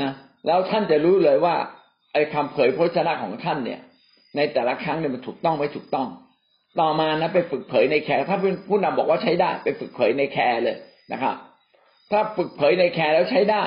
[0.00, 0.10] นะ
[0.46, 1.54] แล้วท่านจะรู้เลยว่า
[2.12, 3.80] ไอ้คำเผยพระวจนะของท่านเนี่ย
[4.36, 6.08] ในแต่ละครั้งเนี่ยมันถูกต้องไม่ถูกต้อง
[6.80, 10.76] ต่อมานะไปฝึกเผยใน care ถ้าผู้นำบอกว่าใช้ได้ ไปฝึกเผยใน care เลย
[11.12, 11.36] นะครับ
[12.10, 13.62] ถ้าฝึกเผยใน care แล้วใช้ได้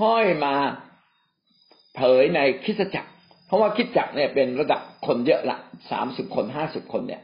[0.00, 0.54] ค่อยมา
[1.96, 3.10] เผยในคิดจักร
[3.46, 5.56] เพราะว่าคิดจักเนี่ยเป็นระดับคนเยอะละ
[5.90, 7.22] สามสิบคนห้าสิบคนเนี่ย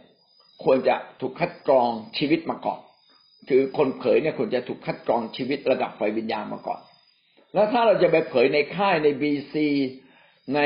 [0.64, 2.80] ควรจะถูกคัดกรองชีวิตมาก่อน
[3.48, 6.80] คือคนเผยเนี่ยควรจะถูกคัดกรองชีวิตระดับไฟวิญญาณมาก่อน
[7.54, 9.68] แล้วถ้าเราจะไปเผยในค่ายในบีซี
[10.54, 10.60] ใน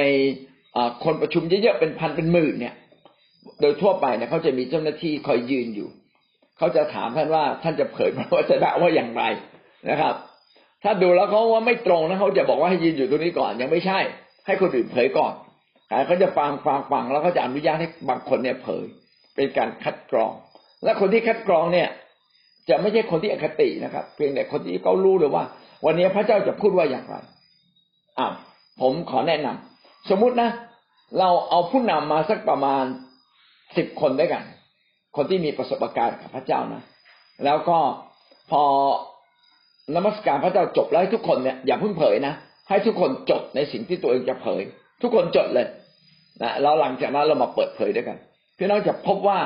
[1.04, 2.74] คนประชุมเยอะๆเป็นพันเป็นหมื่นเนี่ย
[3.60, 5.88] โดยทั่วไปเนี่ยเขาจะมีเจ้าหน้าที่คอยยืนอยู่
[6.58, 9.22] เขาจะถามท่านว่าท่านจะเผยพระวจนะว่าอย่างไร
[9.90, 10.14] นะครับ
[10.84, 14.00] ถ้าดูแล้วเขาว่าไม่ตรงนะเขาจะบอกว่าให้ยืนอยู่ตรงนี้ก่อนยังไม่ใช่
[14.46, 15.34] ให้คนอื่นเผยก่อน
[16.06, 18.84] เขาจะฟังฟังฟังแล้วเขาจะอนุญาตให้บางคนเนี่ยเผย
[19.36, 20.32] เป็นการคัดกรอง
[20.84, 21.88] และคนที่คัดกรองเนี่ย
[22.68, 25.44] จะไม่ใช่คนที่อคตินะครับ เพียงแต่คนที่เขารู้เลยว่า
[25.86, 27.14] วันนี้พระเจ้าจะพูดว่าอย่างไร
[28.18, 28.26] อ่า
[28.80, 30.50] ผมขอแนะนำสมมุตินะ
[31.18, 32.84] เราเอาผู้นำมาสักประมาณ
[33.76, 34.42] สิบคนด้วยกัน
[35.16, 36.82] คนที่มีประสบการณ์กับพระเจ้านะ
[37.44, 37.78] แล้วก็
[38.50, 38.62] พอ
[39.94, 42.34] นมัสการพระเจ้าจบแล้วให้ทุกคนเนี่ยอย่าเพิ่งเผยนะ
[42.68, 44.62] ให้ทุกคนจดในสิ่งที่ตัวเองจะเผย
[45.00, 45.68] ทุกคนจดเลย
[46.42, 48.18] นะแล้วหลังจากนั้นเรามาเปิดเผยด้วยกัน
[48.56, 49.38] พี่น้องจะพบว่า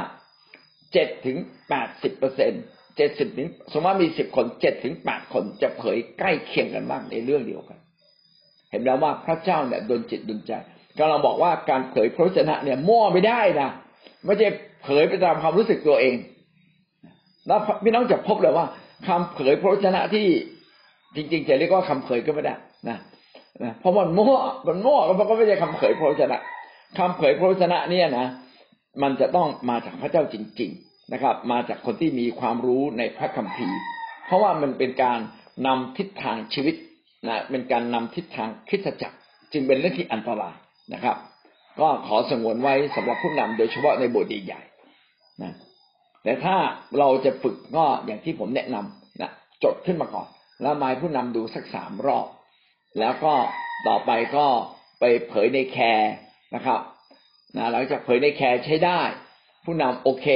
[0.93, 1.37] เจ็ดถึง
[1.69, 2.63] แปดสิบเปอร์เซ็นต์
[2.97, 7.79] เจ็ดสิบถึงสมมติว่ามีสิบคนเจ็ดถึงแปดคนจะเผยใกล้เคียงกันบ้างในเรื่องเดียวกัน
[8.71, 10.53] เห็นแล้วว่าพระเจ้าเนี่ยดนจิตดนใจ
[10.99, 13.69] กำลังบอกว่าการเผยพระชนะเนี่ยมั่วไม่ได้นะ
[14.25, 14.49] ไม่ใช่
[14.83, 16.17] เผยไปตามความรู้สึกตัวเอง
[17.47, 18.67] แล้วพี่น้องจะพบเลยว่า
[19.07, 20.27] คำเผยพระวจนะที่
[21.15, 22.55] จริง ๆ จะเรียกว่าคำเผยก็ไม่ได้
[22.89, 22.99] นะ
[23.65, 24.37] นะเพราะมันมั่ว
[24.67, 26.39] มันมั่วมันก็ไม่ใช่คำเผยพระวจนะ
[26.99, 28.27] คำเผยพระวจนะเนี่ยนะ
[29.03, 33.79] มันจะต้องมาจากพระเจ้าจริง ๆนะครับ มาจากคนที่มีความรู้ในพระคัมภีร์
[34.27, 35.19] เพราะว่ามันเป็นการ
[35.67, 36.75] นำทิศทางชีวิต
[37.29, 39.17] นะเป็นการนำทิศทางคริสตจักร
[39.53, 40.55] จึงเป็นเรื่องที่อันตราย
[40.95, 41.17] นะครับ
[41.81, 45.53] ก็ขอสงวนไว้สำหรับผู้นำโดยเฉพาะในโบสถ์ใหญ่ๆนะ
[46.23, 46.57] แต่ถ้า
[46.99, 49.31] เราจะฝึกก็อย่างที่ผมแนะนำนะ
[49.65, 50.27] จดขึ้นมาก่อน
[50.63, 52.27] แล้วมาผู้นำดูสักสามรอบ
[52.98, 53.35] แล้วก็
[53.88, 54.46] ต่อไปก็
[55.00, 56.12] ไปเผยในแคร์
[56.55, 56.81] นะครับ
[57.57, 59.00] นะหลังจากเผยในแคร์ใช้ได้
[59.64, 60.26] ผู้นำโอเค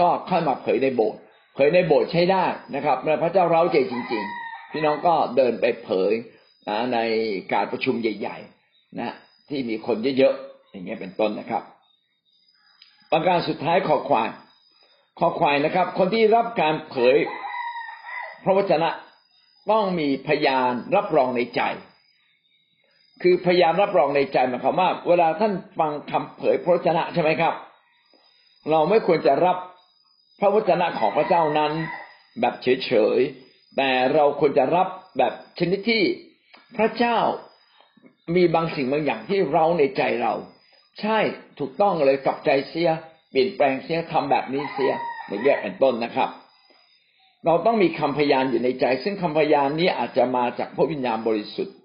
[0.00, 1.20] ก็ค่อยมาเผยในโบสถ์
[1.54, 6.12] เผยในโบสถ์ใช้ได้นะครับเมื่อพระเจ้าเร้าใจจริง ๆ พี่น้องก็เดินไปเผย
[6.68, 6.98] นะใน
[7.52, 8.36] การประชุมใหญ่
[8.68, 9.14] ๆ นะ
[9.48, 11.62] ที่มีคนเยอะๆอย่างเงี้ยเป็นต้นนะครับ
[13.12, 14.28] ประการสุดท้ายขอควาย
[15.18, 17.16] ขอควายนะครับ คนที่รับการเผย
[18.44, 18.90] พระวจนะ
[19.70, 21.60] ต้องมีพยานรับรองในใจ
[23.22, 27.54] คือพยานรับรองในใจหมายความว่าเวลาท่านฟังคำเผยพระวจนะใช่ไหมครับ
[28.70, 29.56] เราไม่ควรจะรับ
[30.40, 31.72] พระวจนะของพระเจ้านั้น
[32.40, 36.02] แบบเฉยๆแต่เราควรจะรับแบบชนิดที่
[36.76, 37.18] พระเจ้า
[38.34, 40.34] มีบางสิ่งบางอย่างที่เราในใจเรา
[41.00, 41.18] ใช่
[41.58, 42.90] ถูกต้องเลยกลับใจเสีย
[43.30, 44.92] เปลี่ยนแปลงเสียทำแบบนี้เสีย
[45.26, 46.30] อย่างเงี้ยเป็นต้นนะครับ
[47.46, 51.76] เราต้องมีคำพยานอยู่ในใจ ซึ่งคำพยานนี้อาจจะมาจากพระวิญญาณบริสุทธิ์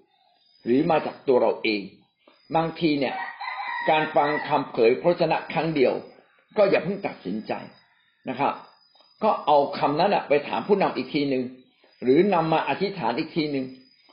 [0.66, 1.80] หรือมาจากตัวเราเอง
[2.56, 3.14] บางทีเนี่ย
[3.90, 5.92] การฟังคำเผยพระชนะครั้งเดียว
[6.56, 7.52] ก็อย่าเพิ่งตัดสินใจ
[8.28, 8.52] นะครับ
[9.24, 11.42] ก็เอาคำนั้นไปถามผู้นำอีกทีหนึ่ง
[12.02, 13.64] หรือนำมาอธิษฐานอีกทีหนึ่ง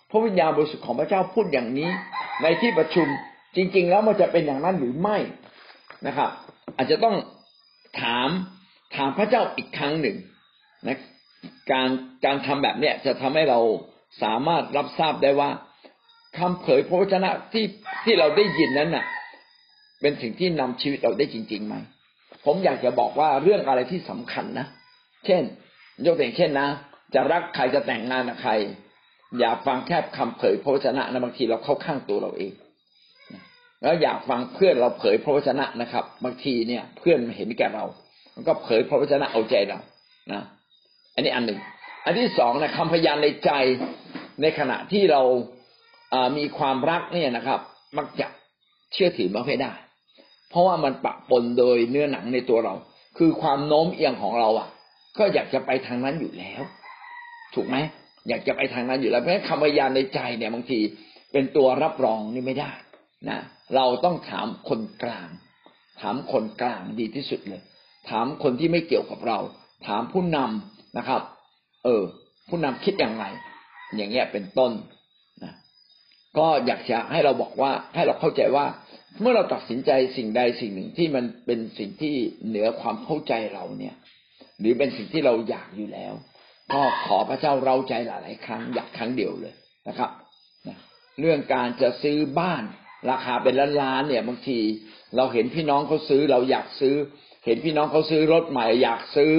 [0.10, 1.90] พระวิญญาณบริสุทธิ์ของพระเจ้าพูดอย่างนี้
[2.42, 3.08] ในที่ประชุม
[3.56, 5.18] จริง ๆ แล้วมันจะเป็นอย่างนั้นหรือไม่
[6.08, 6.30] นะครับ
[6.78, 7.16] อาจจะต้อง
[8.02, 8.30] ถาม
[8.96, 10.18] ถามพระเจ้าอีกครั้งหนึ่ง
[10.88, 10.98] นะ
[11.72, 11.90] การ
[12.26, 13.60] การทำแบบเนี้ยจะทำให้เรา
[14.24, 15.50] สามารถรับทราบได้ว่า
[16.38, 17.66] คำเผยพระวจนะที่
[18.04, 19.06] ที่เราได้ยินนั้นน่ะ
[20.02, 21.76] เป็นสิ่งที่นำชีวิตเราได้จริงๆไหม
[22.46, 24.68] ผมอยากจะบอกว่าเรื่องอะไรที่สำคัญนะ
[25.26, 25.42] เช่น
[26.06, 26.68] ยกตัวอย่างเช่นนะ
[27.14, 28.52] จะรักใครจะแต่งงานกับใคร
[29.40, 32.54] อย่าฟังแค่คำเผยพระวจนะนะบางทีเราเข้าข้างตัวเราเอง
[33.82, 37.86] แล้วอยากฟังเพื่อนเราเผยพระวจนะนะครับ บางทีเนี่ย เพื่อนเห็นแก่เรา
[38.36, 39.80] มันก็เผยพระวจนะเอาใจเรา
[40.32, 40.42] นะ
[41.16, 41.60] อันนี้อันหนึ่ง
[42.06, 43.52] อันที่สองนะคำพยานในใจ
[44.42, 45.22] ในขณะที่เรา
[46.38, 47.60] มีความรักเนี่ยนะครับ
[47.98, 48.28] มักจะ
[48.94, 49.74] เชื่อถือไม่ได้
[50.50, 52.74] เพราะว่ามันปะปนโดยเนื้อหนังในตัวเรา
[53.18, 54.70] คือความโน้มเอียงของเราอะ
[55.18, 56.62] ก็อยากจะไปทางนั้นอยู่แล้ว
[57.54, 57.78] ถูกไหม
[58.30, 60.80] อยากจะไปทางนั้นอยู่แล้วเพราะฉะนั้นคำพยานในใจเนี่ยบางที
[61.32, 62.72] เป็นตัวรับรองนี่ไม่ได้
[63.30, 63.40] นะ
[63.76, 65.28] เราต้องถามคนกลาง
[66.02, 67.62] ถามคนกลางดีที่สุดเลย
[68.10, 69.40] ถามคนที่ไม่เกี่ยวกับเรา
[69.88, 71.22] ถามผู้นำนะครับ
[71.84, 72.04] เออ
[72.50, 73.26] ผู้นำคิดอย่างไร
[73.96, 74.72] อย่างเงี้ยเป็นต้น
[76.38, 78.66] ก็อยากจะให้เราบอกว่าให้เราเข้าใจว่า
[79.22, 82.16] เมื่อเราตัดสินใจสิ่งใดสิ่งหนึ่งที่มันเป็นสิ่งที่
[82.48, 83.96] เหนือความเข้าใจเราเนี่ย
[84.60, 86.14] หรือเป็นสิ่งที่เราอยากอยู่แล้ว
[86.74, 89.54] ก็ขอพระเจ้าเราใจหลาย ๆ ครั้งอยากครั้งเดียวเลย
[89.88, 90.10] นะครับ
[91.20, 92.64] เรื่องการจะซื้อบ้าน
[93.10, 94.60] ราคาเป็นล้านล้านเนี่ยบางที
[95.16, 96.96] เราเห็นพี่น้องเขาซื้อเราอยากซื้อ
[97.46, 99.34] เห็นพี่น้องเขาซื้อรถใหม่อยากซื้อ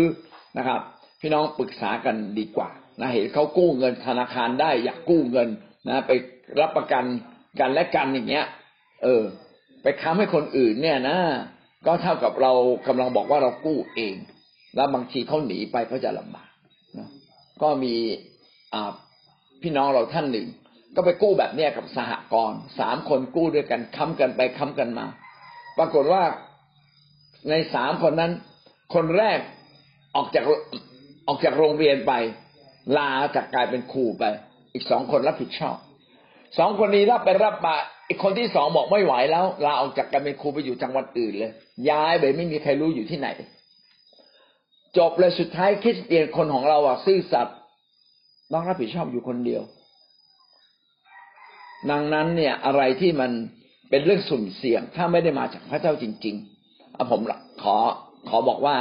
[0.59, 0.81] นะครับ
[1.21, 5.49] พี่น้องปรึกษากันดีกว่านะเห็นเขากู้เงินธนาคารได้อยากกู้เงิน
[5.89, 6.11] นะไป
[6.61, 7.05] รับประกัน
[7.61, 8.47] กันและกันอย่างเงี้ย
[9.03, 9.23] เออ
[9.83, 11.19] ไปค้ำให้คนอื่นเนี่ยนะ
[11.87, 12.53] ก็เท่ากับเรา
[12.87, 14.15] กำลังบอกว่าเรากู้เอง
[14.77, 16.51] แล้วบางทีเขาหนีไปเขาจะลำบาก
[16.99, 17.09] นะ
[17.63, 17.95] ก็มี
[18.75, 18.93] อ่า
[19.63, 20.47] พี่น้องเราท่านหนึ่ง
[20.95, 25.07] ก็ไปกู้แบบเนี้ยกับสหกรณ์สามคนกู้ด้วยกันค้ำกันไปค้ำกันมา
[25.79, 26.23] ปรากฏว่า
[27.49, 28.33] ในสามคนนั้น
[28.95, 29.39] คนแรก
[30.17, 30.45] ออกจาก
[31.27, 32.13] ออกจากโรงเรียนไป
[32.97, 34.25] ลาจากกลายเป็นครูไป
[34.75, 35.77] อีกสองคนรับผิดชอบ
[36.59, 37.75] สองคนนี้รับไปรับมา
[38.09, 41.53] อีกคนที่สองบอกไม่ไหวแล้วลาออกจากการเป็นครูไปอยู่จังหวัดอื่นเลย
[41.91, 43.29] ย้ายไปไม่มีใครรู้อยู่ที่ไหน
[44.99, 47.57] จบเลยสุดท้ายคริสเตียนคนของเราอะซื่อสัตย์
[48.53, 49.63] ต้องรับผิดชอบอยู่คนเดียว
[51.91, 53.31] ดังนั้นเนี่ยอะไรที่มัน
[53.91, 57.21] เป็นเรื่องสุ่มเสี่ยง ถ้าไม่ได้มาจากพระเจ้าจริงๆอผม
[57.63, 57.77] ขอ
[58.29, 58.77] ขอบอกว่า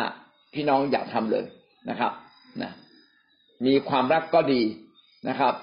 [0.54, 1.46] พี่น้องอย่าทำเลย
[1.90, 2.12] นะครับ
[2.62, 2.72] นะ
[3.66, 4.62] มีความรักก็ดี
[5.30, 5.54] นะครับ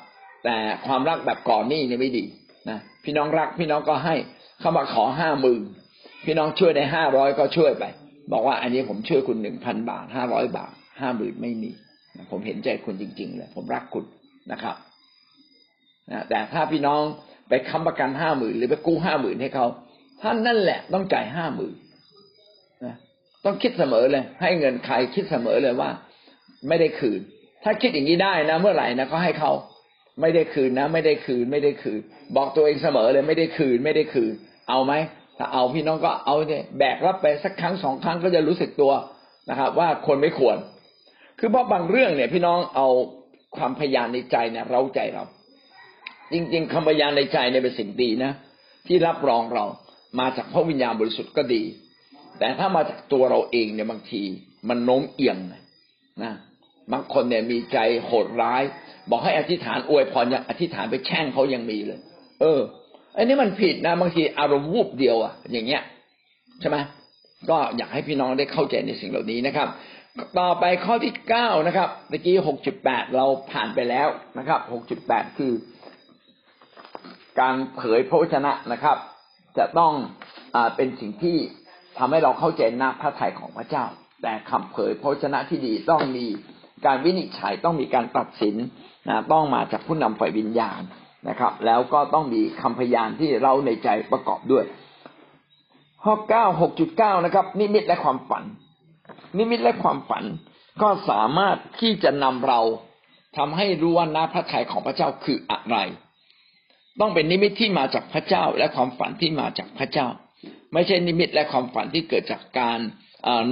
[0.45, 2.25] แต่ความรักแบบก่อนหนี้นี่ไม่ดี
[2.71, 4.15] นะพี่น้องรักพี่น้องก็ให้
[4.61, 5.63] เขามาขอห้าหมื่น
[6.25, 7.85] พี่น้องช่วยได้ห้าร้อยก็ช่วยไป
[8.33, 11.71] บอกว่าอันนี้ผมช่วยคุณหนึ่งพันบาทห้าร้อยบาทห้าหมื่นไม่มี
[12.31, 14.05] ผมเห็นใจคุณจริง ๆ เลย ผมรักคุณ
[14.53, 14.77] นะครับ
[16.11, 17.01] นะแต่ถ้าพี่น้อง
[17.49, 19.67] ไปค้ำประกันห้าหมื่นหรือไปกู้ห้าหมื่นให้เขา
[20.23, 21.75] ท่านนั่นแหละต้องจ่ายห้าหมื่น
[22.85, 22.95] นะ
[23.45, 25.91] ต้องคิดเสมอเลย ให้เงินใครคิดเสมอเลยว่า
[26.69, 27.21] ไม่ได้คืน
[27.65, 29.53] ถ้าคิดอย่างนี้ได้นะ เมื่อไหร่นะก็ให้เขา
[30.21, 32.01] ไม่ได้คืนนะ ไม่ได้คืน ไม่ได้คืน
[32.37, 34.33] บอกตัวเองเสมอเลย ไม่ได้คืน ไม่ได้คืน
[34.69, 34.93] เอาไหม
[35.39, 38.93] ถ้าเอาพี่น้องก็เอาเนี่ยแบกรับไปสักครั้งสองครั้งก็จะรู้สึกตัว
[39.51, 40.57] นะครับ ว่าคนไม่ควร
[41.39, 42.89] คือเพราะบางเรื่องเนี่ย พี่น้องเอา
[43.57, 45.25] ความพยานในใจเนี่ยเราใจเรา
[46.33, 48.33] จริง ๆคำพยานในใจเนี่ยเป็นสิ่งดีนะ
[48.87, 49.65] ที่รับรองเรา
[50.21, 51.63] มาจากพระวิญญาณบริสุทธิ์ก็ดี
[52.39, 54.23] แต่ถ้ามาจากตัวเราเองเนี่ยบางที
[54.69, 55.39] มันโน้มเอียง
[56.25, 56.35] นะ
[56.93, 58.63] บางคนเนี่ยมีใจโหดร้าย
[59.11, 62.01] บอกให้อธิษฐานอวยพรยังอธิษฐานไปแช่งเขายังมีเลย
[62.41, 62.61] เออ
[63.17, 65.83] อันนี้มันผิดนะบางทีอารมณ์วูบเดียวอะอย่างเงี้ย
[66.61, 66.77] ใช่ไหม
[67.51, 69.69] ก็อยากให้พี่น้องได้เข้าใจในสิ่งเหล่านี้นะครับ
[70.39, 75.53] ต่อไปข้อที่เก้านะครับเมื่อกี้หกจุดแปดเราผ่านไปแล้วนะครับหกจุดแปดคือ
[77.41, 78.97] การเผยพระวจนะนะครับ
[79.59, 79.93] จะต้อง
[80.55, 81.37] อเป็นสิ่งที่
[81.99, 83.85] ทำให้เราเข้าใจหน้าพระทัยของพระเจ้า
[84.23, 86.27] แต่คำเผยพระวจนะที่ดีต้องมี
[86.87, 88.57] การวินิจฉัยต้องมีการตัดสิน
[89.33, 90.81] ต้องมาจากผู้นำฝ่ายวิญญาณ
[91.29, 94.65] นะครับ แล้วก็ต้องมีคำพยานที่เราในใจประกอบด้วย
[96.05, 98.45] ข้อเก้าหกจุดเก้านะครับ นิมิตและความฝัน
[99.39, 100.25] นิมิตและความฝัน
[100.83, 102.61] ก็สามารถที่จะนำเรา
[103.37, 105.77] ทำให้รู้ว่าน้าพระทัยของพระเจ้าคืออะไร
[107.01, 110.07] ต้องเป็นนิมิตที่มาจากพระเจ้าและความฝันที่มาจากพระเจ้า
[110.73, 112.79] ไม่ใช่นิมิตและความฝันที่เกิดจากการ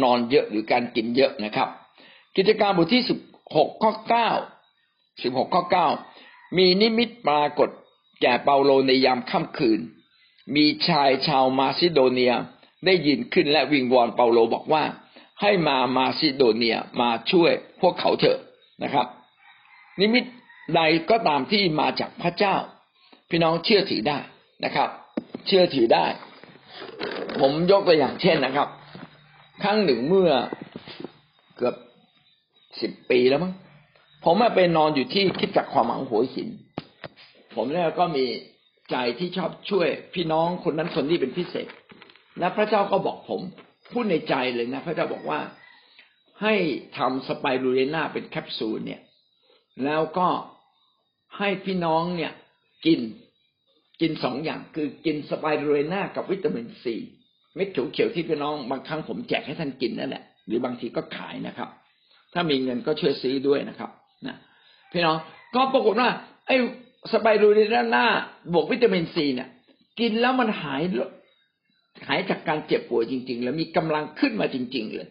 [0.02, 1.68] นอนเยอะหรือการกินเยอะนะครับ
[2.36, 3.18] กิจการบทที่สิบ
[3.56, 4.30] หกข้อเก้า
[5.22, 5.88] สิบหกข้อเก้า
[6.56, 7.68] มีนิมิตปรากฏ
[8.22, 9.80] แก่เปาโลในยามค่ำคืน
[10.54, 12.34] มีชายชาวมาซิโดเนีย
[12.84, 14.84] ได้ยินขึ้นและวิงวอนเปาโลบอกว่า
[15.40, 18.38] ให้มามาซิโดเนียมาช่วยพวกเขาเถอะ
[18.82, 19.06] นะครับ
[20.00, 20.24] นิมิต
[20.76, 22.54] ใดก็ตามที่มาจากพระเจ้า
[23.30, 24.18] พี่น้องเชื่อถือได้
[24.64, 24.88] นะครับ
[25.46, 26.06] เชื่อถือได้
[27.40, 28.68] ผมยกตัวอย่างเช่นนะครับ
[29.62, 30.30] ครั้งหนึ่งเมื่อ
[31.56, 31.74] เกือบ
[32.80, 33.52] สิบปีแล้วมั้ง
[34.24, 36.48] ผมมาไปนอนอยู่ที่คิดจักความหวังหัวหิน
[37.54, 38.24] ผมเนี่ยก็มี
[38.90, 41.68] ใจที่ชอบช่วย พี่น้องคนนั้นคนนี้เป็นพิเศษ
[42.38, 43.40] และพระเจ้าก็บอกผม
[43.92, 45.40] พูดในใจเลยนะ พระเจ้าบอกว่า
[46.42, 46.54] ให้
[46.98, 49.00] ทำสไปรูเลนาเป็นแคปซูลเนี่ย
[49.84, 50.28] แล้วก็
[51.38, 52.32] ให้พี่น้องเนี่ย
[52.86, 53.00] กิน
[54.00, 56.96] กินสองอย่างคือกินสไปรูเลนากับวิตามินซี
[57.54, 61.68] เม็ดเขียวๆที่พี่น้องบางครั้งผมแจกให้ท่านกินนั่นแหละหรือบางทีก็ขายนะครับ
[62.34, 63.90] ถ้ามีเงินก็ช่วยซื้อด้วยนะครับ
[64.26, 64.36] นะ
[64.92, 65.16] พี่น้อง
[65.54, 66.10] ก็ปรากฏว่า
[66.46, 66.56] ไอ้
[67.12, 68.04] สไปรูลิน่า
[68.52, 69.48] บวกวิตามินซีเนี่ย
[70.00, 70.82] กินแล้วมันหาย
[72.06, 75.08] หายจากการเจ็บป่วยจริง ๆ แล้วมีกำลังขึ้นมาจริง ๆ เลย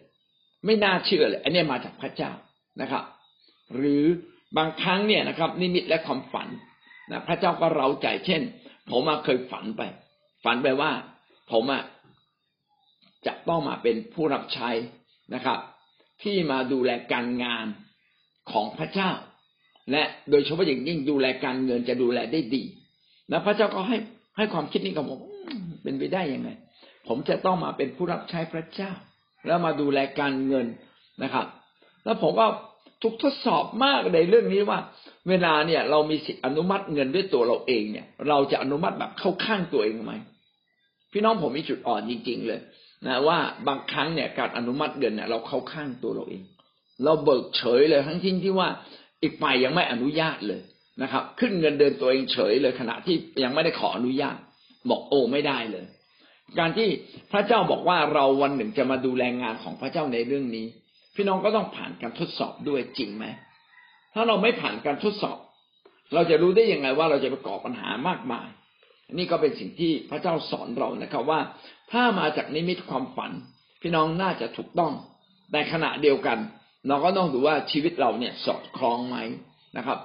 [0.64, 2.32] ไม่น่าเชื่อเลย อันนี้มาจากพระเจ้า
[2.80, 3.04] นะครับ
[3.76, 4.04] หรือ
[4.56, 6.48] บางครั้งเนี่ยนะครับ นิมิตและความฝัน
[7.10, 8.42] นะพระเจ้าก็เราใจเช่น
[8.90, 9.82] ผมเคยฝันไป
[10.44, 10.90] ฝันไปว่า
[11.52, 11.82] ผมอะ
[13.26, 14.70] จะต้องมาเป็นผู้รับใช้
[15.34, 15.58] นะครับ
[16.22, 17.66] ที่มาดูแลการงาน
[18.52, 19.10] ของพระเจ้า
[19.90, 22.62] และโดยเฉพาะอย่างยิ่งดูแลการเงินจะดูแลได้ดี
[23.28, 23.96] แล้วพระเจ้าก็ให้
[24.36, 25.20] ให้ความคิดนี้กับผม
[25.82, 26.50] เป็นไปได้ยังไง
[27.08, 28.92] ผมจะต้องมาเป็นผู้รับใช้พระเจ้า
[29.46, 30.66] แล้วมาดูแลการเงิน
[31.22, 31.46] นะครับ
[32.04, 32.46] แล้วผมก็
[33.02, 34.78] ทุกทดสอบมากในเรื่องนี้ว่า
[35.28, 40.14] เวลาเนี่ยเรามีสิทธิอนุมัติเงินด้วยตัวเราเองเนี่ย เราจะอนุมัติแบบเข้าข้างตัวเองไหม
[41.12, 42.60] พี่น้องผมมีจุดอ่อนจริง ๆ เลย
[43.06, 46.42] นะว่าบางครั้งเนี่ยการอนุมัติเงินเนี่ยเราเข้าข้างตัวเราเอง
[47.04, 48.68] เราเบิกเฉยเลยทั้งที่ที่ว่า
[49.22, 50.60] อีกฝ่ายยังไม่อนุญาตเลย
[51.02, 54.36] นะครับ ขึ้นเงินเดือนตัวเองเฉยเลยขณะที่ยังไม่ได้ขออนุญาต
[54.90, 55.86] บอกโอ้ไม่ได้เลย
[56.58, 56.88] การที่
[57.32, 60.66] พระเจ้าบอกว่าเราวันหนึ่งจะมาดูแลงานของพระเจ้าในเรื่องนี้
[61.14, 63.24] พี่น้องก็ต้องผ่านการทดสอบด้วยจริงไหม
[64.14, 65.38] ถ้าเราไม่ผ่านการทดสอบ
[66.14, 68.48] เราจะรู้ได้ยังไงว่าเราจะประกอบปัญหามากมาย
[69.12, 71.40] นี่ก็เป็นสิ่งที่พระเจ้าสอนเรานะครับว่า
[71.92, 73.32] ถ้ามาจากนิมิตความฝัน
[73.82, 74.92] พี่น้องน่าจะถูกต้อง
[75.52, 76.38] แต่ขณะเดียวกัน
[76.88, 79.16] เราก็ต้องดูว่าชีวิตเราเนี่ยสอดคล้องไหม
[79.76, 79.98] นะครับ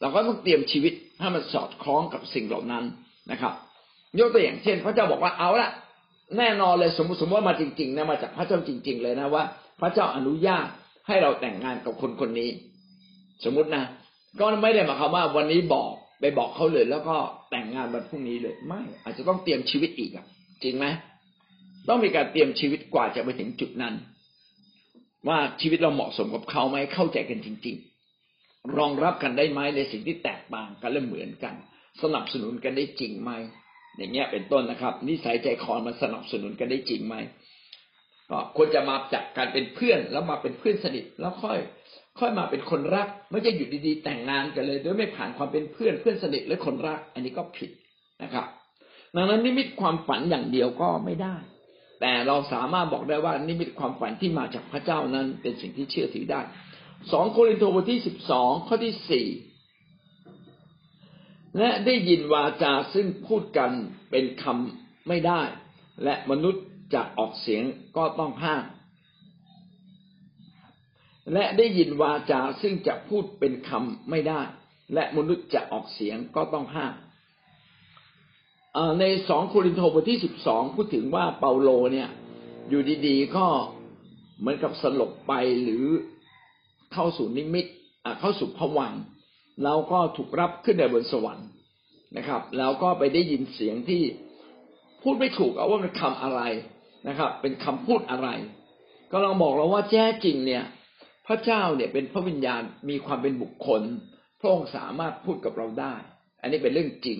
[0.00, 2.84] เราก็ต้องเตรียมชีวิตให้มันสอดคล้องกับสิ่งเหล่านั้น
[3.30, 3.52] นะครับ
[4.18, 5.70] ยกตัวอย่างเช่น พระเจ้าบอกว่าเอาละ
[6.38, 9.44] แน่นอนเลยสมมติสมมติว่ามาจริงๆนะมาจากพระเจ้าจริง ๆ เลยนะว่า
[9.80, 10.66] พระเจ้าอนุญาต
[11.06, 12.50] ให้เราแต่งงานกับคนคนนี้
[13.44, 13.84] สมมตินะ
[14.40, 17.16] ก็ไม่ได้หมายความว่าวันนี้บอกไปบอกเขาเลย แล้วก็
[17.50, 20.24] แต่งงานวันพรุ่งนี้เลยไม่ อาจจะต้องเตรียมชีวิตอีกอะ
[20.62, 20.86] จริงไหม
[21.88, 23.94] ต้องมีการเตรียมชีวิตกว่าจะไปถึงจุดนั้น
[25.28, 27.76] ว่าชีวิตเราเหมาะสมกับเขาไหมเข้าใจกันจริง
[28.26, 31.54] ๆ รองรับกันได้ไหมในสิ่งที่แตกต่างกันและเหมือนกัน
[32.02, 33.30] สนับสนุนกันได้จริงไหม
[33.96, 37.16] อย่างเงี้ยเป็นต้นนะครับ นิสัยใจคอมันสนับสนุนกันได้จริงไหม
[38.30, 41.58] ก็ควรจะมาจากการเป็นเพื่อนแล้วมาเป็นเพื่อนสนิทแล้วค่อย
[42.18, 47.70] ค่อยมาเป็นคนรักไม่ใช่อยู่ดีๆ แต่งงานกันเลย โดยไม่ผ่านความเป็นเพื่อนเพื่อนสนิทและคนรัก อันนี้ก็ผิด
[48.22, 48.46] นะครับ
[49.16, 51.34] ดังนั้นนิมิตความฝันอย่างเดียวก็ไม่ได้
[52.00, 56.40] แต่เราสามารถบอกได้ว่านิมิตความฝันที่มาจากพระเจ้านั้นเป็นสิ่งที่เชื่อถือได้
[57.12, 59.26] สองโครินธ์บทที่สิบสองข้อที่สี่
[61.58, 63.70] และได้ยินวาจาซึ่งพูดกัน
[64.10, 65.40] เป็นคำไม่ได้
[66.04, 67.64] และมนุษย์จะออกเสียง
[67.96, 68.64] ก็ต้องห้าม
[71.32, 74.40] และได้ยินวาจาซึ่งจะพูดเป็นคำไม่ได้
[74.94, 76.94] และมนุษย์จะออกเสียงก็ต้องห้าม
[79.00, 82.08] ในสองโครินธ์บทที่สิบสองพูดถึงว่าเปาโลเนี่ย
[82.68, 83.46] อยู่ดีๆก็
[84.40, 85.32] เหมือนกับสลบไป
[85.62, 85.84] หรือ
[86.92, 87.66] เข้าสู่นิมิต
[88.20, 88.94] เข้าสู่ผวัง
[89.64, 91.48] เราก็ถูกรับขึ้นในบนสวรรค์
[92.16, 94.02] นะครับ แล้วก็ไปได้ยินเสียงที่
[95.02, 96.40] พูดไม่ถูกเอาว่าเป็นคำอะไร
[97.08, 98.28] นะครับ เป็นคำพูดอะไร
[99.12, 100.64] ก็ลองบอกเราว่าแท้จริงเนี่ย
[101.26, 103.82] พระเจ้าเนี่ยเป็นพระวิญญาณมีความเป็นบุคคล
[104.40, 105.94] พระองค์สามารถพูดกับเราได้
[106.40, 107.18] อันนี้เป็นเรื่องจริง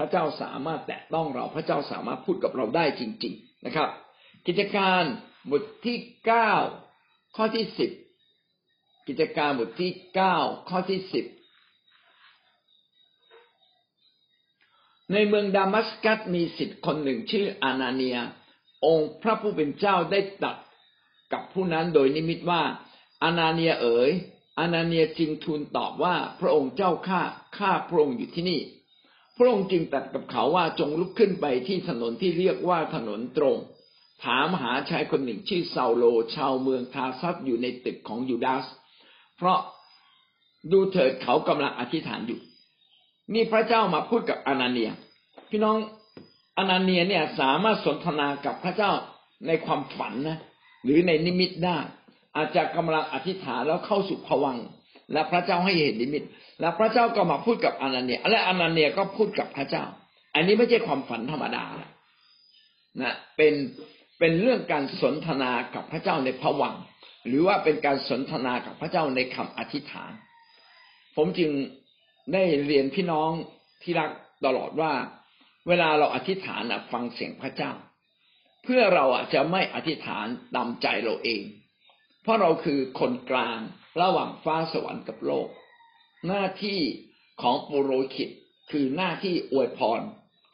[0.00, 3.88] พระเจ้าสามารถแตะต้องเรา พระเจ้าสามารถพูดกับเราได้จริง ๆนะครับ
[4.46, 5.02] กิจการ
[5.50, 6.52] บทที่เก้า
[7.36, 7.90] ข้อที่สิบ
[9.08, 10.36] กิจการบทที่เก้า
[10.68, 11.24] ข้อที่สิบ
[15.12, 18.18] ในเมืองดามัสกัสมีสิทธิ์คนหนึ่งชื่ออานาเนีย
[18.86, 20.56] องค์พระผู้เป็นเจ้าได้ตัด
[21.32, 22.62] กับผู้นั้นโดยนิมิตว่า
[23.22, 24.10] อานาเนียเอ๋ย
[24.58, 27.22] อานาเนียจึงทูลตอบว่าพระองค์เจ้าข้า
[27.58, 28.60] ข้าพระองค์อยู่ที่นี่
[29.42, 33.56] พระองค์จึงตัดกับเขาว่าจงลุกขึ้นไปที่ถนนที่เรียกว่าถนนตรง
[34.24, 38.64] ถามหาชายคนหนึ่งชื่อซาโล ชาวเมืองทาซัสอยู่ในตึกของยูดาส
[39.36, 39.58] เพราะ
[40.72, 42.40] ดูเถิดเขากำลังอธิษฐานอยู่
[43.34, 44.90] นี่พระเจ้ามาพูดกับอนาเนีย
[45.50, 45.76] พี่น้อง
[46.58, 48.92] อนาเนียเนี่ยสามารถสนทนากับพระเจ้า
[49.46, 50.38] ในความฝันนะ
[50.84, 51.78] หรือในนิมิตได้
[52.36, 54.56] อาจจะกำลังอธิษฐานแล้วเข้าสู่ภวัง
[55.12, 56.24] และพระเจ้าให้เห็นนิมิต
[56.60, 59.84] แล้วพระเจ้าก็มาพูดกับอนาเนีย และอนาเนียก็พูดกับพระเจ้า
[60.34, 61.64] อันนี้ไม่ใช่ความฝันธรรมดา
[63.02, 63.54] นะเป็น
[64.18, 66.76] เป็นเรื่องการสนทนากับพระเจ้าในภวัง
[67.26, 70.12] หรือว่าเป็นการสนทนากับพระเจ้าในคำอธิษฐาน
[71.16, 71.50] ผมจึง
[72.32, 73.30] ได้เรียนพี่น้อง
[73.82, 74.10] ที่รัก
[74.44, 74.92] ตลอดว่า
[75.68, 77.72] เวลาเราอธิษฐานฟังเสียงพระเจ้า
[78.64, 81.42] เพื่อเราจะไม่อธิษฐานตามใจเราเอง
[82.22, 83.58] เพราะเราคือคนกลาง
[84.02, 85.48] ระหว่างฟ้าสวรรค์กับโลก
[86.26, 86.80] หน้าที่
[87.42, 88.30] ของปุโรหิต
[88.70, 90.00] คือหน้าที่อวยพร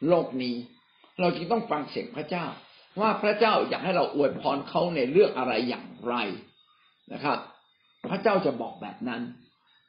[0.09, 0.57] โลกนี้
[1.20, 2.46] เราจึงต้องฟังเสียงพระเจ้า
[3.00, 6.14] ว่าพระเจ้าอยากให้เราอวยพรเขาในเรื่องอะไรอย่างไร
[7.12, 7.38] นะครับ
[8.11, 9.22] พระเจ้าจะบอกแบบนั้น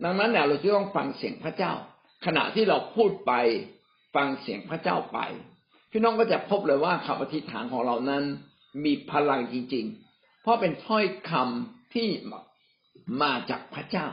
[0.03, 1.73] ดังนั้นเนี่ยเราจะต้องฟังเสียงพระเจ้า
[2.25, 3.33] ขณะที่เราพูดไป
[4.15, 5.19] ฟังเสียงพระเจ้าไป
[5.91, 8.23] พี่น้องก็จะพบเลยว่าคำอธิษฐานของเรานั้น
[8.85, 10.06] มีพลังจริง ๆ
[10.47, 12.07] ราะเป็นถ้อยคำที่
[13.21, 14.07] มาจากพระเจ้า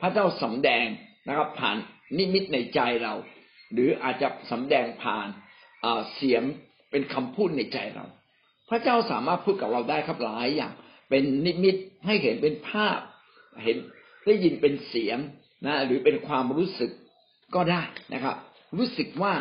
[0.00, 0.86] พระเจ้าสำแดง
[1.28, 1.76] นะครับ ผ่าน
[2.18, 3.14] นิมิตในใจเรา
[3.72, 5.28] หรืออาจจะสำแดงผ่าน
[6.14, 6.42] เสียง
[6.90, 8.06] เป็นคำพูดในใจเรา
[8.70, 10.72] พระเจ้าสามารถพูดกับเราได้ครับหลายอย่าง
[11.10, 12.98] เป็นนิมิตให้เห็นเป็นภาพ
[13.64, 13.76] เห็น
[14.26, 15.18] ได้ยินเป็นเสียง
[15.66, 16.90] นะ หรือเป็นความรู้สึก
[17.54, 17.82] ก็ได้
[18.14, 18.36] นะครับ
[18.78, 19.34] รู้สึกว่า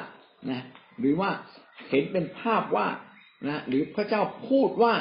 [0.49, 0.63] นะ
[0.99, 1.31] หรือว่า
[1.89, 2.88] เห็นเป็นภาพว่า
[3.47, 4.93] นะหรือพระเจ้าพูดว่า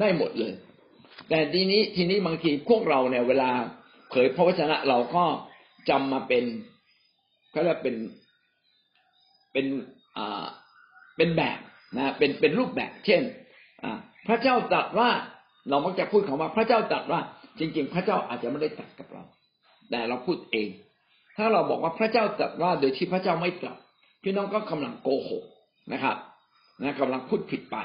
[0.00, 0.52] ได้หมดเลย
[1.28, 3.50] แต่ทีนี้ทีนี้บางทีพวกเราเนี่ย เวลา
[4.10, 5.24] เผยพระวจนะเราก็
[5.88, 6.44] จำมาเป็น
[7.54, 7.96] ก็เรียกเป็น
[9.52, 9.66] เป็น
[10.16, 10.44] อ่า
[11.16, 11.58] เป็นแบบ
[11.96, 13.22] นะเป็นเป็นรูปแบบ เช่น
[13.82, 15.10] อ่า พระเจ้าตรัสว่า
[15.68, 17.20] เรามักจะพูดคำว่าพระเจ้าตรัสว่า
[17.58, 19.22] จริง ๆ พระเจ้าอาจจะไม่ได้ตรัสกับเรา
[19.90, 20.68] แต่เราพูดเอง
[21.36, 23.78] ถ้าเราบอกว่าพระเจ้าตรัสว่าโดยที่พระเจ้าไม่ตรัส
[24.22, 25.44] พี่น้องก็กำลังโกหก
[25.92, 26.16] นะครับ
[26.82, 27.76] นะกำลังพูดผิดไป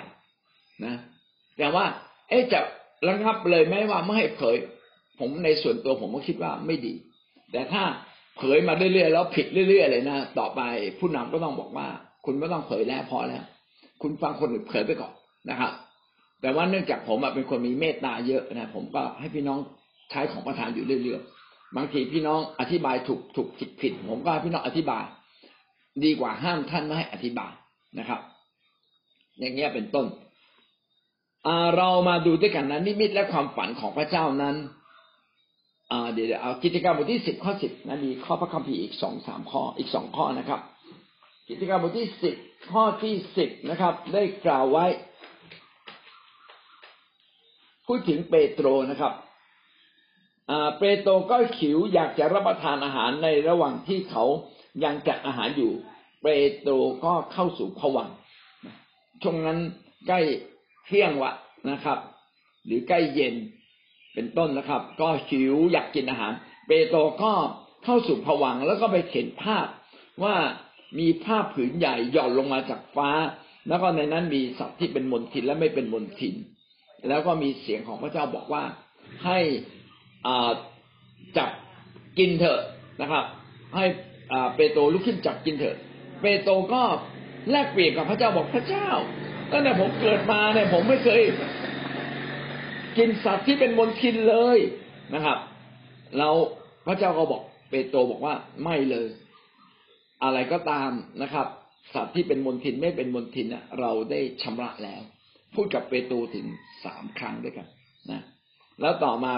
[0.86, 0.94] นะ
[1.58, 1.86] แต่ว่า
[2.30, 2.60] เอ๊จะ
[3.07, 4.55] ระงับเลยไหมว่าไม่ให้เผย
[5.19, 6.93] ผมในส่วนตัวผมก็คิดว่าไม่ดี
[7.51, 7.83] แต่ถ้า
[8.37, 10.61] เผยมาเรื่อยๆแล้วผิดเรื่อยๆเลยนะต่อไป
[10.99, 11.87] ผู้นำก็ต้องบอกว่า
[12.25, 13.43] คุณไม่ต้องเผยแล้วพอแล้ว
[14.01, 15.13] คุณฟังคนอื่นเผยไปก่อน
[15.49, 15.71] นะครับ
[16.41, 19.59] แต่ว่าเนื่องจากผมเป็นคนมีเมตตาเยอะนะผมก็ให้พี่น้อง
[20.11, 25.04] ใช้ของประธานอยู่เรื่อยๆบางทีพี่น้องอธิบายถูกถูกผิดผิด ผมก็ให้พี่น้องอธิบาย
[26.04, 27.52] ดีกว่าห้ามท่านไม่ให้อธิบาย
[27.99, 28.19] นะครับ
[29.39, 30.06] อย่างเงี้ยเป็นต้น
[31.77, 34.56] เรามาดูด้วยกันนะนิมิตและความฝันของพระเจ้านั้น
[36.13, 40.60] เดี๋ยวเอากิจกรรมบทที่สิบข้อสิบนะมีข้อพระคัมภีร์อีกสองสามข้ออีกสองข้อนะครับ
[41.50, 42.35] กิจกรรมบทที่สิบ
[42.71, 44.85] ข้อที่สิบนะครับ ได้กล่าวไว้
[47.87, 49.13] พูดถึงเปโตรนะครับ
[50.79, 54.25] เปโตรก็ขิวอยากจะรับประทานอาหารในระหว่างที่เขา
[54.83, 55.71] ยังจัดอาหารอยู่
[56.23, 56.27] เป
[56.58, 56.73] โตร
[57.06, 58.10] ก็เข้าสู่ผวัง
[59.21, 59.60] ช่วงนั้น
[60.08, 60.21] ใกล้
[60.86, 61.32] เที่ยงวะ
[61.71, 61.98] นะครับ
[62.65, 63.36] หรือใกล้เย็น
[64.13, 66.34] เป็นต้นนะครับ ก็หิวอยากกินอาหาร
[66.67, 67.34] เปโตรก็
[67.84, 69.67] เข้าสู่ผวังแล้วก็ไปเห็นภาพ
[70.23, 70.36] ว่า
[71.00, 73.10] มีผ้าผืนใหญ่หย่อนลงมาจากฟ้า
[73.67, 76.36] แล้วก็ในนั้นมีสัตว์ที่เป็นมนทินและไม่เป็นมนทิน
[77.08, 78.63] แล้วก็มีเสียงของพระเจ้าบอกว่า
[79.25, 79.40] ให้
[81.38, 81.50] จับ
[82.17, 82.62] กินเถอะ
[83.02, 83.25] นะครับ
[83.75, 83.86] ให้
[84.56, 85.77] เปโตรลุกขึ้นจับกินเถอะ
[86.21, 86.82] เปโตรก็
[87.52, 88.90] แลกเปลี่ยนกับพระเจ้าบอกพระเจ้า
[89.52, 91.21] ตั้งแต่ผมเกิดมาเนี่ยผมไม่เคย
[92.97, 94.58] กินสัตว์ที่เป็นมลทินเลย
[95.13, 95.37] นะครับ
[96.17, 96.35] แล้ว
[96.87, 99.10] พระเจ้าก็บอกเปโตรบอกว่าไม่เลย
[100.23, 100.91] อะไรก็ตาม
[101.21, 101.47] นะครับ
[101.93, 103.47] สัตว์ที่เป็นมลทินไม่เป็นมลทิน
[103.79, 105.02] เราได้ชำระแล้ว
[105.56, 106.45] พูดกับเปโตรถึง
[106.85, 107.67] สามครั้งด้วยกัน
[108.12, 108.21] นะ
[108.81, 109.33] แล้วต่อมา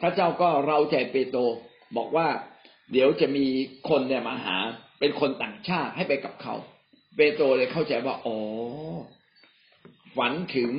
[0.00, 1.40] พระเจ้าก็เราใจเปโตร
[1.96, 2.26] บอกว่า
[2.92, 3.46] เดี๋ยวจะมี
[3.88, 4.56] คนเนี่ยมาหา
[5.00, 6.54] เป็นคนต่างชาติให้ไปกับเขา
[7.16, 8.38] เปโตรเลยเข้าใจว่าอ๋อ
[10.16, 10.70] ฝันถึง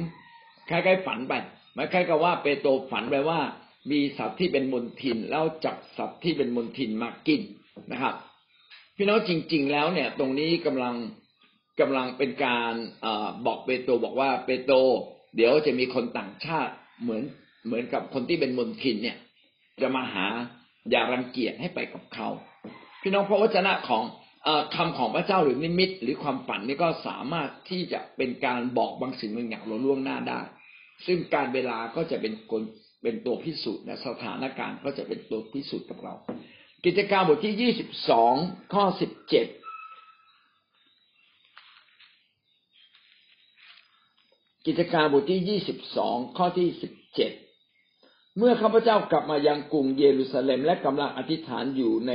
[0.70, 1.34] คล้ายๆฝันไป
[1.74, 3.40] ไม่คล้ายกับว่าเปโตรฝันไปว่า
[3.92, 7.42] มีสัตว์ที่เป็นมลทินแล้วจับสัตว์ที่เป็นมลทินมากิน
[7.92, 8.16] นะครับ
[8.98, 10.96] พี่น้องจริง ๆ แล้วเนี่ย ตรงนี้กำลัง
[11.80, 12.74] กำลังเป็นการ
[13.06, 13.08] อ
[13.46, 14.76] บอกเปโตรบอกว่าเปโตร
[15.36, 17.24] เดี๋ยวจะมีคนต่างชาติเหมือน
[17.66, 19.18] เหมือนกับคนที่เป็นมลทินเนี่ย
[19.82, 20.28] จะมาหา
[20.90, 22.28] อย่ารังเกียจให้ไปกับเขา
[23.02, 24.04] พี่น้องพระวจนะของ
[24.76, 30.40] คำของพระเจ้าหรือนิมิต หรือความฝันนี่ก็สามารถที่จะเป็นการบอกบางสิ่งบางอย่างเราล่วงหน้าได้
[31.06, 32.62] ซึ่งการเวลาก็จะเป็นคน
[33.04, 36.16] เป็นตัวพิสูจน์นะสถานการณ์ก็จะเป็นตัวพิสูจน์กับเรา
[36.86, 38.34] กิจการบทที่ยี่สิบสอง
[38.74, 39.48] ข้อสิบเจ็ด
[44.68, 47.32] กิจการบทที่ยี่สิบสองข้อที่สิบเจ็ด
[48.38, 52.14] เมื่อข้าพเจ้ากลับมายังกรุงเยรูซาเล็ม และกำลังอธิษฐานอยู่ใน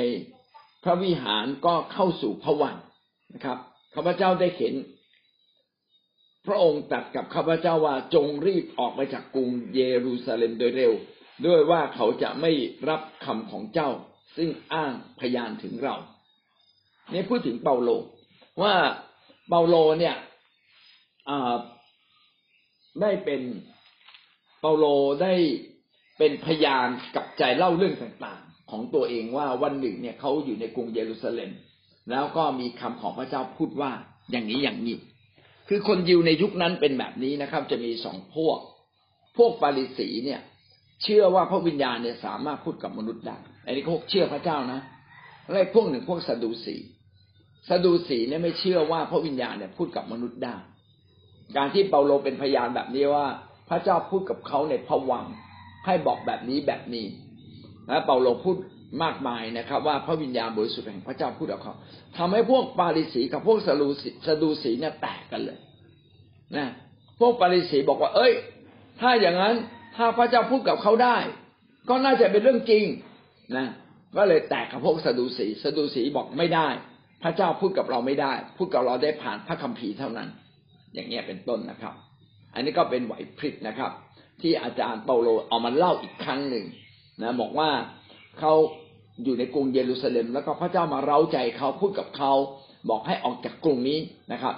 [0.84, 2.76] พระวิหารก็เข้าสู่พระวัน
[3.34, 3.58] นะครับ
[3.94, 4.74] ข้าพเจ้าได้เห็น
[6.46, 10.92] พระองค์ตรัสกับข้าพเจ้าว่าจงรีบออกไปจากกรุงเยรูซาเล็มโดยเร็ว
[11.46, 12.50] ด้วยว่าเขาจะไม่
[12.88, 13.90] รับคำของเจ้า
[14.36, 15.96] ซึ่งอ้างพยานถึงเรา
[17.10, 17.90] เนี่พูดถึงเปาโล
[18.62, 18.74] ว่า
[19.48, 20.16] เปาโลเนี่ย
[23.00, 23.42] ได้เป็น
[24.60, 24.84] เปาโล
[25.22, 25.34] ได้
[26.18, 31.50] เป็นพยานกับใจเล่าเรื่องต่าง ของตัวเองว่าวันหนึ่งเนี่ยเขาอยู่ในกรุงเยรูซาเล็ม
[32.10, 33.90] แล้วก็มีคำของพระเจ้าพูดว่า
[34.30, 34.96] อย่างนี้อย่างนี้
[35.68, 38.58] คือคนยิวในยุคนั้นเป็นแบบนี้นะครับ จะมีสองพวก
[39.36, 40.40] พวกปาริสีเนี่ย
[41.02, 44.80] เชื่อว่าพระวิญญาณเนี่ยสามารถพูดกับมนุษย์ได้อันนี้พวกเชื่อพระเจ้านะ
[45.50, 46.76] แล้วพวกหนึ่งพวกสดูสี
[47.68, 50.56] สดูสีเนี่ยไม่เชื่อว่าพระวิญญาณเนี่ยพูดกับมนุษย์ได้
[51.56, 53.26] การที่เปาโลเป็นพยานแบบนี้ว่า
[53.68, 55.24] พระเจ้าพูดกับเขาในผวัง
[55.86, 57.06] ให้บอกแบบนี้แบบนี้
[57.88, 58.56] และเปาโลพูด
[59.04, 61.74] มากมายนะครับ ว่าพระวิญญาณบริสุทธิ์แห่งพระเจ้าพูดกับเขา
[62.16, 65.58] ทำให้พวกปาริสีกับพวกสดูสีสดูสีเนี่ยแตกกันเลย
[66.56, 66.66] นะ
[67.20, 68.32] พวกปาริสีบอกว่า เอ้ย
[69.00, 69.54] ถ้าอย่างนั้น
[69.96, 71.16] ถ้าพระเจ้าพูดกับเขาได้
[71.88, 72.84] ก็น่าจะเป็นเรื่องจริง
[73.56, 73.66] นะ
[74.16, 76.68] ก็เลยแตกกับพวกสดูสีสดูสีบอกไม่ได้
[77.22, 80.28] พระเจ้าพูดกับเราไม่ได้ พูดกับเราได้ผ่านพระคัมภีร์เท่านั้น
[80.94, 81.94] อย่างเงี้ยเป็นต้นนะครับ
[82.54, 83.90] อันนี้ก็เป็นไหวพริบนะครับ
[84.40, 86.64] ที่อาจารย์เปาโลเอามาเล่าอีกครั้งหนึ่ง
[87.22, 87.70] นะบอกว่า
[88.38, 88.52] เขา
[89.24, 92.32] อยู่ในกรุงเยรูซาเล็ม แล้วก็พระเจ้ามาเร้าใจเขาพูดกับเขา
[92.90, 93.98] บอกให้ออกจากกรุงนี้
[94.32, 94.54] นะครับ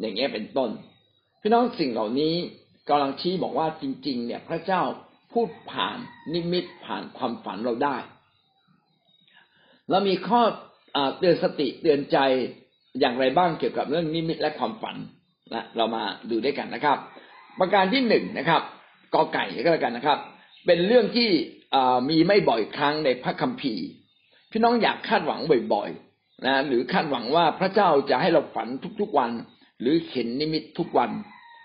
[0.00, 0.70] อย่างเงี้ยเป็นต้น
[1.40, 2.34] พี่น้องสิ่งเหล่านี้
[2.88, 4.82] กำลังชี้บอกว่าจริง ๆ เนี่ย พระเจ้า
[5.32, 5.98] พูดผ่าน
[6.34, 7.96] นิมิตผ่านความฝันเราได้
[9.90, 10.40] แล้วมีข้อ
[11.18, 12.18] เตือนสติเตือนใจ
[13.00, 14.96] อย่างไรบ้างเกี่ยวกับเรื่องนิมิตและความฝัน
[15.54, 16.98] นะเรามาดูด้วยกันนะครับ
[17.58, 18.62] ประการที่หนึ่งนะครับ
[19.14, 20.18] กอไก่ก็แล้วกันนะครับ
[20.66, 21.28] เป็นเรื่องที่
[22.10, 23.84] มีไม่บ่อยครั้งในพระคัมภีร์
[24.50, 25.40] พี่น้องอยากคาดหวัง
[25.72, 28.68] บ่อยๆนะหรือคาดหวังว่าพระเจ้าจะให้เราฝัน
[29.00, 29.30] ทุกๆวัน
[29.80, 31.10] หรือเห็นนิมิตทุกวัน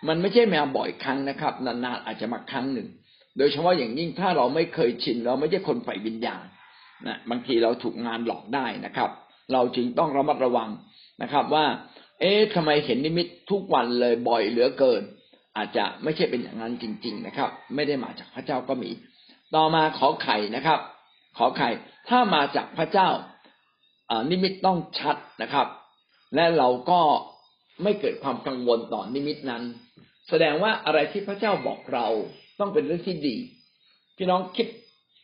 [0.07, 2.87] มันไม่ใช่มาบ่อยครั้งนะครับ นานๆอาจจะมาครั้งหนึ่ง
[3.37, 6.45] โดยเฉพาะอย่างยิ่งถ้าเราไม่เคยชิน เราไม่ใช่คนใฝ่วิญญาณ
[7.07, 9.09] นะบางทีเราถูกงานหลอกได้นะครับ
[9.53, 10.69] เราจึงต้องระมัดระวัง
[11.21, 11.65] นะครับว่า
[12.19, 15.01] เอ๊ะทำไมเห็นนิมิตทุกวันเลยบ่อยเหลือเกิน
[15.57, 18.91] อาจจะไม่ใช่เป็นอย่างนั้นจริง ๆนะครับ ไม่ได้มาจากพระเจ้าก็มี
[19.55, 20.79] ต่อมาขอไข่นะครับ
[21.37, 21.69] ขอไข่
[22.09, 23.09] ถ้ามาจากพระเจ้า
[24.29, 25.67] นิมิตต้องชัดนะครับ
[26.35, 27.01] และเราก็
[27.83, 29.63] ไม่เกิดความกังวลต่อนิมิตนั้น
[30.29, 32.07] แสดงว่าอะไรที่พระเจ้าบอกเรา
[32.59, 33.37] ต้องเป็นเรื่องที่ดี
[34.17, 34.67] พี่น้องคิด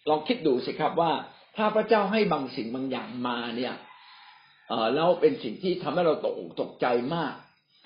[0.10, 1.12] ลองคิดดูสิครับว่า
[1.58, 3.74] ถ้าพระเจ้าให้บางสิ่งบางอย่างมาเนี่ย
[4.70, 7.34] เออแล้วเป็นสิ่งที่ทำให้เราตกตกใจมาก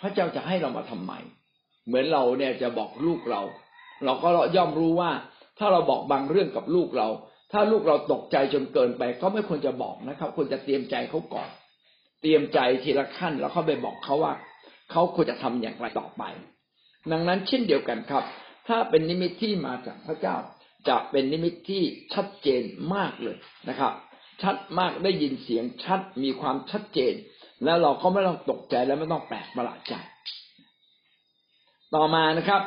[0.02, 1.14] พระเจ้าจะให้เรามาทำไม
[1.88, 3.42] เหมือนเราเนี่ยจะบอกลูกเรา
[4.06, 5.12] เราก็ย่อมรู้ว่า
[5.60, 7.08] ถ้าเราบอกบางเรื่องกับลูกเรา
[7.52, 11.50] ถ้าลูกเราตกใจจนเกินไป ก็ไม่ควรจะบอกนะครับควรจะเตรียมใจเขาก่อน
[12.22, 14.34] เตรียมใจทีละขั้นแล้วเขาไปบอกเขาว่า
[14.92, 16.24] เขาควรจะทำอย่างไรต่อไป
[17.12, 18.24] ดังนั้นเช่นเดียวกันครับ
[18.68, 20.36] ถ้าเป็นนิมิตที่มาจากพระเจ้า
[20.90, 21.84] จะเป็นนิมิตที่
[22.14, 22.64] ชัดเจน
[22.94, 23.38] มากเลย
[23.70, 23.94] นะครับ
[24.42, 27.14] ชัดมากได้ยินเสียงชัดมีความชัดเจน
[27.64, 29.94] แล้วเราก็ไม่ต้องตกใจและไม่ต้องแปลกประหลาดใจ
[31.96, 32.62] ต่อมานะครับ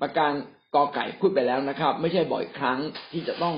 [0.00, 0.32] ประการ
[0.74, 2.78] กอไก่พูดไปแล้วนะครับ ไม่ใช่บ่อยครั้ง
[3.12, 3.54] ที่จะต้อง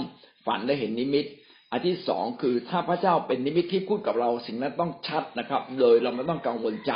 [0.46, 1.24] ฝันและเห็นนิมิต
[1.70, 6.92] อันที่สองคือถ้าพระเจ้าเป็นนิมิตที่พูดกับเราสิ่งนั้นต้องชัดนะครับ โดยเราไม่ต้องกังวลใจ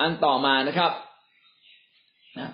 [0.00, 0.92] อันต่อมานะครับ
[2.38, 2.50] นะ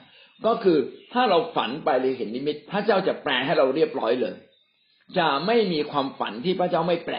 [0.47, 0.79] ก็คือ
[1.13, 4.35] ถ้าเราฝันไปหรือเห็นนิมิต พระเจ้าจะแปลให้เราเรียบร้อยเลย
[5.19, 7.17] จะไม่มีความฝันที่พระเจ้าไม่แปล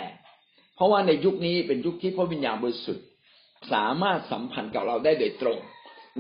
[0.76, 3.06] เพราะว่าในยุคนี้เป็นยุคที่พระวิญญาณบริสุทธิ์
[3.74, 5.60] สามารถสัมพันธ์กับเราได้โดยตรง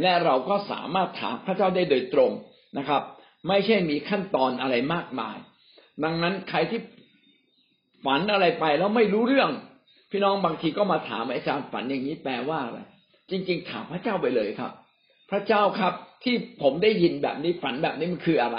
[0.01, 2.31] และเราก็สามารถถามพระเจ้าได้โดยตรง
[2.77, 3.01] นะครับ
[3.47, 5.37] ไม่ใช่มีขั้นตอนอะไรมากมาย
[6.03, 6.79] ดังนั้นใครที่
[8.05, 9.51] ฝันอะไรไปแล้วไม่รู้เรื่อง
[10.11, 12.79] พี่น้องบางทีก็มาถามอาจารย์ฝันอย่างนี้แปลว่าอะไร
[13.29, 14.71] จริง ๆ ถามพระเจ้าไปเลยครับ
[15.31, 18.57] พระเจ้าครับที่ผมได้ยินแบบนี้ฝันแบบนี้มันคืออะไร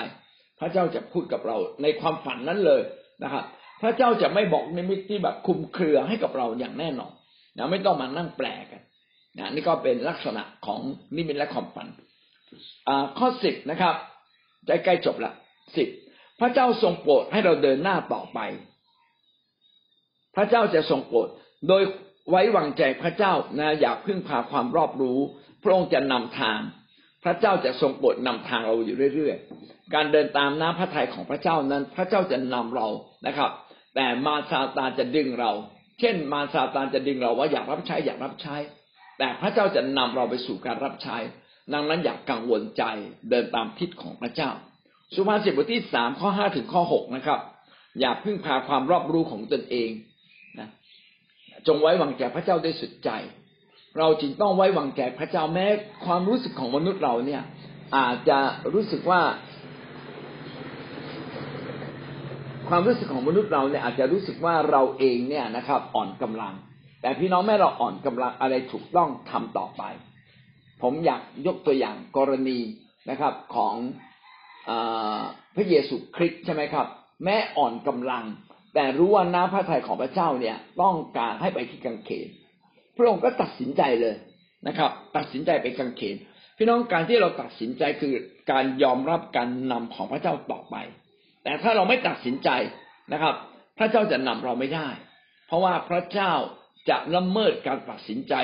[0.60, 2.82] พระเจ้าจะพูดกับเราในความฝันนั้นเลย
[3.22, 3.44] นะครับ
[3.82, 7.12] พระเจ้าจะไม่บอกนิมิตที่แบบคุมเครือให้กับเราอย่างแน่นอน
[7.58, 8.80] นะไม่ต้องมานั่งแปลกัน
[9.38, 10.80] นะนี่ก็เป็นลักษณะของ
[11.16, 11.88] นิมิตและความฝัน
[13.18, 13.94] ข้อสิบนะครับ
[14.66, 15.32] ใกล้ๆจบละ
[15.76, 15.88] สิบ
[16.40, 18.38] พระเจ้าทรงโปรดให้เราเดินหน้าต่อไป
[20.36, 21.28] พระเจ้าจะทรงโปรด
[21.68, 21.82] โดย
[22.30, 25.18] ไว้วางใจพระเจ้านะอย่าพึ่งพาความรอบรู้
[25.62, 26.60] พระองค์จะนำทาง
[27.24, 32.88] พระเจ้าจะทรงโปรดนำทางเราอยู่เรื่อยๆ การเดินตามน้ำพระทัยของพระเจ้านั้น พระเจ้าจะนำเรา
[33.26, 33.50] นะครับ
[33.94, 35.52] แต่มาซาตานจะดึงเรา
[36.00, 38.56] เช่น มาซาตานจะดึงเราว่าอยากรับใช้อยากรับใช้
[39.18, 41.16] แต่พระเจ้าจะนำเราไปสู่การรับใช้
[41.72, 42.84] ดังนั้นอย่ากกังวลใจ
[43.30, 44.50] เดินตามทิศของพระเจ้า
[45.14, 47.40] สุภาษิตบทที่สามข้อห้าถึงข้อหกนะครับ
[48.00, 49.90] อย่าพึ่งพาความรอบรู้ของตนเอง
[50.58, 50.68] นะ
[51.66, 53.10] จงไว้วางใจพระเจ้าด้วยสุดใจ
[53.98, 55.66] เราจึงต้องไว้วางใจพระเจ้าแม้
[56.06, 57.42] ความรู้สึกของมนุษย์เราเนี่ย
[57.96, 58.38] อาจจะ
[58.74, 59.22] รู้สึกว่า
[62.68, 66.54] ความรู้สึกของมนุษย์เราเนี่ยอาจจะรู้สึกว่าเราเองเนี่ยนะครับ อ่อนกำลัง
[67.04, 69.82] แต่พี่น้องแม่เราอ่อนกำลังอะไรถูกต้องทำต่อไป
[70.82, 72.58] ผมอยากยกตัวอย่างกรณี
[73.10, 73.74] นะครับของ
[74.68, 74.70] อ
[75.56, 76.86] พระเยซูคริสต์ใช่ไหมครับ
[77.24, 78.24] แม้อ่อนกำลัง
[78.74, 82.26] แต่รู้ว่าน้ำพระทัยของพระเจ้าเนี่ยต้องการให้ไปที่กังเขน
[82.96, 84.14] พระองค์ก็ตัดสินใจเลย
[84.66, 86.16] นะครับ ตัดสินใจไปกังเขน
[86.58, 88.12] พี่น้องการที่เราตัดสินใจคือ
[88.50, 90.76] การยอมรับการนำของพระเจ้าต่อไป
[91.44, 92.48] แต่ถ้าเราไม่ตัดสินใจ
[93.12, 93.34] นะครับ
[93.78, 94.88] พระเจ้าจะนำเราไม่ได้
[95.46, 96.32] เพราะว่าพระเจ้า
[96.88, 98.34] จะละเมิดการตัดสินใจ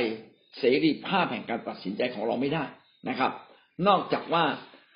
[0.59, 2.65] เสรีภาพแห่งการตัดสินใจของเราไม่ได้
[3.09, 3.33] นะครับ
[3.87, 4.45] นอกจากว่า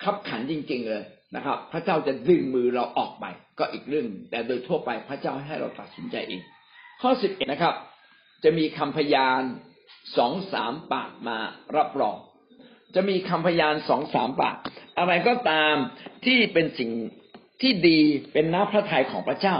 [0.03, 1.03] ขับขันจริง ๆ เลย
[1.35, 3.25] นะครับ พระเจ้าจะดึงมือเราออกไป
[3.59, 6.41] ก็อีกเรื่อง แต่โดยทั่วไปพระเจ้าให้เราตัดสินใจเอง
[7.01, 7.75] ข้อสิบเอ็ดนะครับ
[8.43, 9.41] จะมีคำพยาน
[10.17, 11.37] สองสามปากมา
[11.77, 12.17] รับรอง
[12.95, 14.55] จะมีคำพยานสองสามปาก
[14.99, 15.75] อะไรก็ตาม
[16.25, 16.91] ที่เป็นสิ่ง
[17.61, 17.99] ที่ดี
[18.33, 19.55] เป็นน้ำพระทัยของพระเจ้า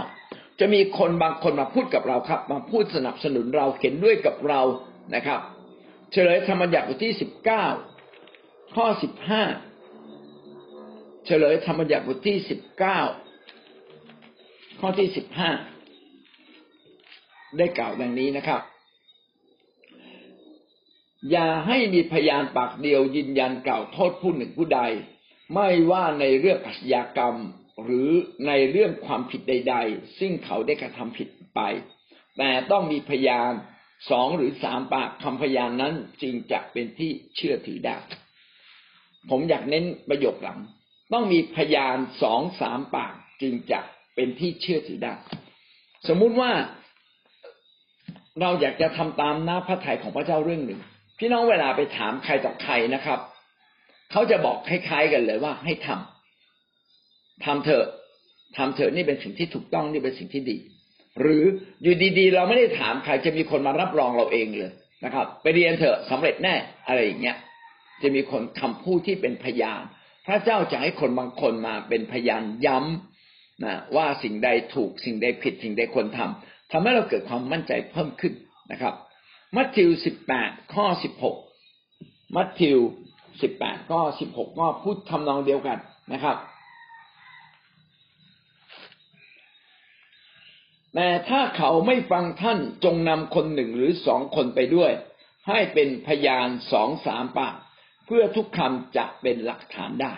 [0.60, 4.60] จะมีคนบางคนมาพูดกับเราครับ มาพูดสนับสนุนเราเข็นด้วยกับเรา
[5.14, 5.40] นะครับ
[6.12, 7.64] เฉลยธรรมยัญญัติบทที่สิบเก้า
[8.74, 9.42] ข้อสิบห้า
[11.26, 12.98] เฉลยธรรมยัติบทที่สิบเก้า
[14.80, 15.50] ข้อที่สิบห้า
[17.58, 18.60] ได้กล่าวดังนี้นะครับ
[21.30, 24.80] อย่าให้มีพยานปากเดียวยืนยันกล่าวโทษผู้หนึ่งผู้ใด
[25.54, 27.36] ไม่ว่าในเรื่องอาชญากรรม
[27.82, 28.10] หรือ
[28.46, 31.60] ในเรื่องความผิดใด ๆ ซึ่งเขาได้กระทำผิดไป
[32.38, 33.52] แต่ต้องมีพยาน
[34.10, 37.96] สองหรือสามปากคำพยานนั้นจึงจะเป็นที่เชื่อถือได้
[39.30, 40.58] ผมอยากเน้นประโยคหลัง
[41.12, 43.80] ต้องมีพยานสองสามปากจึงจะ
[44.14, 45.14] เป็นที่เชื่อถือได้
[46.08, 46.52] สมมุติว่า
[48.40, 50.80] เราอยากจะทำตามน้าพระทัยของพระเจ้าเรื่องหนึ่ง
[51.18, 53.20] พี่น้องเวลาไปถามใครต่อใครนะครับ
[54.10, 56.15] เขาจะบอกคล้ายๆกันเลยว่าให้ทำ
[57.44, 57.86] ทำเถอะ
[58.56, 60.56] ทำเถอะนี่เป็นสิ่งที่ถูกต้องนี่เป็นสิ่งที่ดี
[61.20, 61.44] หรือ
[61.82, 64.72] อยู่ดีๆ เราไม่ได้ถามใครจะมีคนมารับรองเราเองเลย
[65.04, 66.54] นะครับ ไปเรียนเถอะสำเร็จแน่
[66.86, 67.36] อะไรอย่างเงี้ย
[68.02, 69.82] จะมีคนคำพูดที่เป็นพยาน
[70.26, 78.34] พระเจ้าจะให้คนบางคนมาเป็นพยานย้ำนะว่าสิ่งใดถูกสิ่งใดผิดสิ่งใดควรทำทำให้เราเกิดความมั่นใจเพิ่มขึ้น
[78.72, 78.94] นะครับ
[79.56, 81.36] มัทธิวสิบแปดข้อสิบหก
[82.36, 82.78] มัทธิว
[83.42, 85.78] สิบแปดข้อสิบหกก็พูดทำนองเดียวกัน
[86.12, 86.36] นะครับ
[90.98, 94.92] แต่ถ้าเขาไม่ฟังท่านจงนำคนหนึ่งหรือสองคนไปด้วย
[95.48, 97.56] ให้เป็นพยานสองสามปาก
[98.06, 100.14] เพื่อทุกคำจะเป็นหลักฐานได้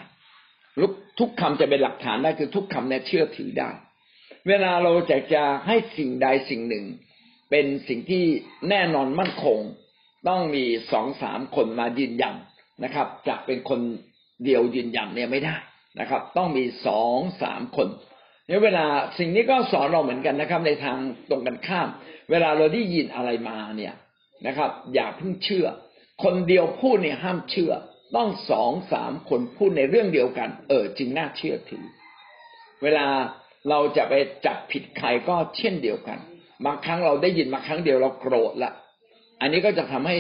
[1.19, 3.71] ทุกคำจะเป็นหลักฐานได้คือทุกคำเนี่ยเชื่อถือได้
[4.49, 6.85] เวลาเราจะจะให้สิ่งใดสิ่งหนึ่ง
[7.51, 8.25] เป็นสิ่งที่
[8.69, 9.59] แน่นอนมั่นคง
[10.29, 12.35] ต้องมีสองสามคนมายืนยัน
[12.85, 13.81] นะครับจะเป็นคน
[14.45, 15.57] เดียวยืนยันเนี่ยไม่ได้
[16.01, 17.89] นะครับ ต้องมีสองสามคน
[18.49, 18.87] เนี่ยเวลา
[19.19, 20.99] สิ่งนี้ก็สอนเราเหมือนกันนะครับ ในทาง
[21.31, 21.89] ตรงกันข้าม
[22.31, 23.95] เวลาเราได้ยินอะไรมาเนี่ย
[24.47, 25.67] นะครับ อย่าเพิ่งเชื่อ
[26.23, 27.73] คนเดียวพูดเนี่ยห้ามเชื่อ
[28.17, 31.85] ต้องสองสามคนพูดในเรื่องเดียวกัน เออจึงน่าเชื่อถือ
[32.83, 33.07] เวลา
[33.69, 34.15] เราจะไป
[34.47, 36.19] จับผิดใครก็เช่นเดียวกัน
[36.65, 38.73] บางครั้งเราได้ยินมาครั้งเดียวเราโกรธละ
[39.41, 40.19] อันนี้ก็จะทำให้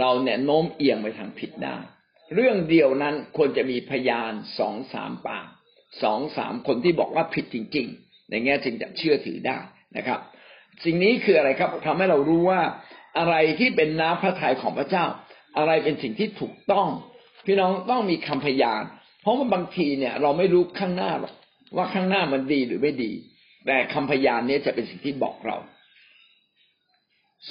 [0.00, 1.76] เราเนี่ยโน้มเอียงไปทางผิดได้
[2.34, 5.46] เรื่องเดียวนั้นควรจะมีพยานสองสามปาก
[6.02, 9.58] สองสามคนที่บอกว่าผิดจริง ๆ ในแง่จึงจะเชื่อถือได้
[9.96, 10.20] นะครับ
[10.84, 12.60] สิ่งนี้คืออะไรครับทำให้เรารู้ว่า
[13.18, 15.04] อะไรที่เป็นน้ำพระทัยของพระเจ้า
[15.58, 16.88] อะไรเป็นสิ่งที่ถูกต้อง
[17.46, 18.82] พี่น้องต้องมีคำพยาน
[19.22, 21.34] เพราะว่าบางทีเนี่ย เราไม่รู้ข้างหน้าหรอก
[21.76, 23.10] ว่าข้างหน้ามันดีหรือไม่ดี
[23.66, 25.56] แต่คำพยานนี้จะเป็นสิ่งที่บอกเรา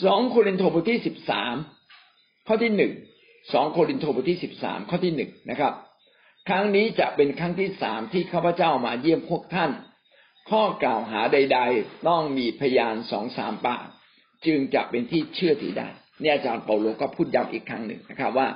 [0.04, 1.56] สองโครินธ์บทที่สิบสาม
[2.48, 2.94] ข้อที่หนึ่ง
[3.54, 5.74] สองโครินธ์บทที่สิบสามข้อที่หนึ่งนะครับ
[6.50, 9.72] ครั้งนี้จะเป็นครั้งที่สามที่ข้าพเจ้ามาเยี่ยมพวกท่าน
[10.50, 13.86] ข้อกล่าวหาใด ๆ ต้องมีพยานสองสามปาก
[14.46, 15.88] จึงจะเป็นที่เชื่อถือได้
[16.22, 18.48] เนี่ยอาจารย์เปาโลก็พูดย้ำอีกครั้งหนึ่งนะครับว่า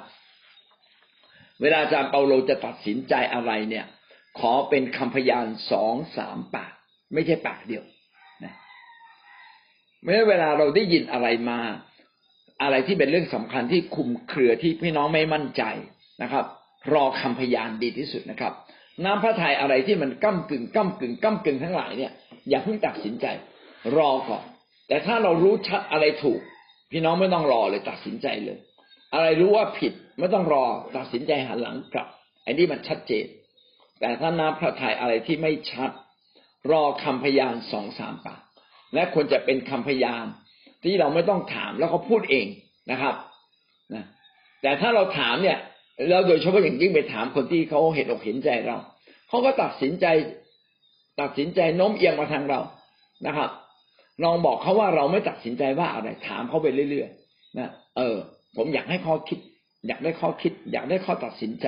[1.61, 3.85] เวลาอาจารย์เปาโลจะตัดสินใจอะไรเนี่ย
[4.39, 6.73] ขอเป็นคำพยานสองสามปาก
[7.13, 7.83] ไม่ใช่ปากเดียว
[8.43, 8.53] นะ
[10.03, 11.59] เมื่อเวลาเราได้ยินอะไรมา
[12.61, 15.63] อะไรที่เป็นเรื่องสำคัญที่คุมเครือที่พี่น้องไม่มั่นใจ
[16.23, 16.45] นะครับ
[16.93, 18.53] รอคำพยานดีที่สุดนะครับ
[19.05, 22.11] น้ำพระทัยอะไรที่มันก้ากึ่งก้ากึ่งก้ากึ่งทั้งหลายเนี่ย
[22.49, 23.25] อย่าเพิ่งตัดสินใจ
[23.97, 24.43] รอก่อน
[24.87, 26.39] แต่ถ้าเรารู้ชัดอะไรถูก
[26.91, 28.57] พี่น้องไม่ต้องรอเลยตัดสินใจเลย
[29.13, 30.65] อะไรรู้ว่าผิดไม่ต้องรอ
[30.97, 32.07] ตัดสินใจหันหลังกลับ
[32.43, 33.25] ไอ้นี่มันชัดเจน
[33.99, 35.91] แต่ถ้าน้ำพระทัยอะไรที่ไม่ชัด
[36.71, 38.41] รอคำพยานสองสามปาก
[38.93, 40.25] และควรจะเป็นคำพยาน
[40.83, 42.47] ที่เราไม่ต้องถามแล้วเขาพูดเอง
[42.91, 43.15] นะครับ
[43.93, 44.05] นะ
[44.61, 45.57] แต่ถ้าเราถามเนี่ย
[46.09, 48.77] เราโดยเฉพาะอย่างยิ่งไปถามคนที่เขาเห็นอกเห็นใจเรา
[49.29, 50.05] เขาก็ตัดสินใจ
[51.21, 52.59] ตัดสินใจโน้มเอียงมาทางเรา
[53.27, 53.49] นะครับ
[54.23, 58.15] ลองบอกเขาว่าเราไม่ตัดสินใจว่าอะไรถามเขาไปเรื่อยๆนะเออ
[58.57, 59.39] ผมอยากให้ข้อคิด
[59.87, 61.67] อยากได้ข้อคิด อยากได้ข้อตัดสินใจ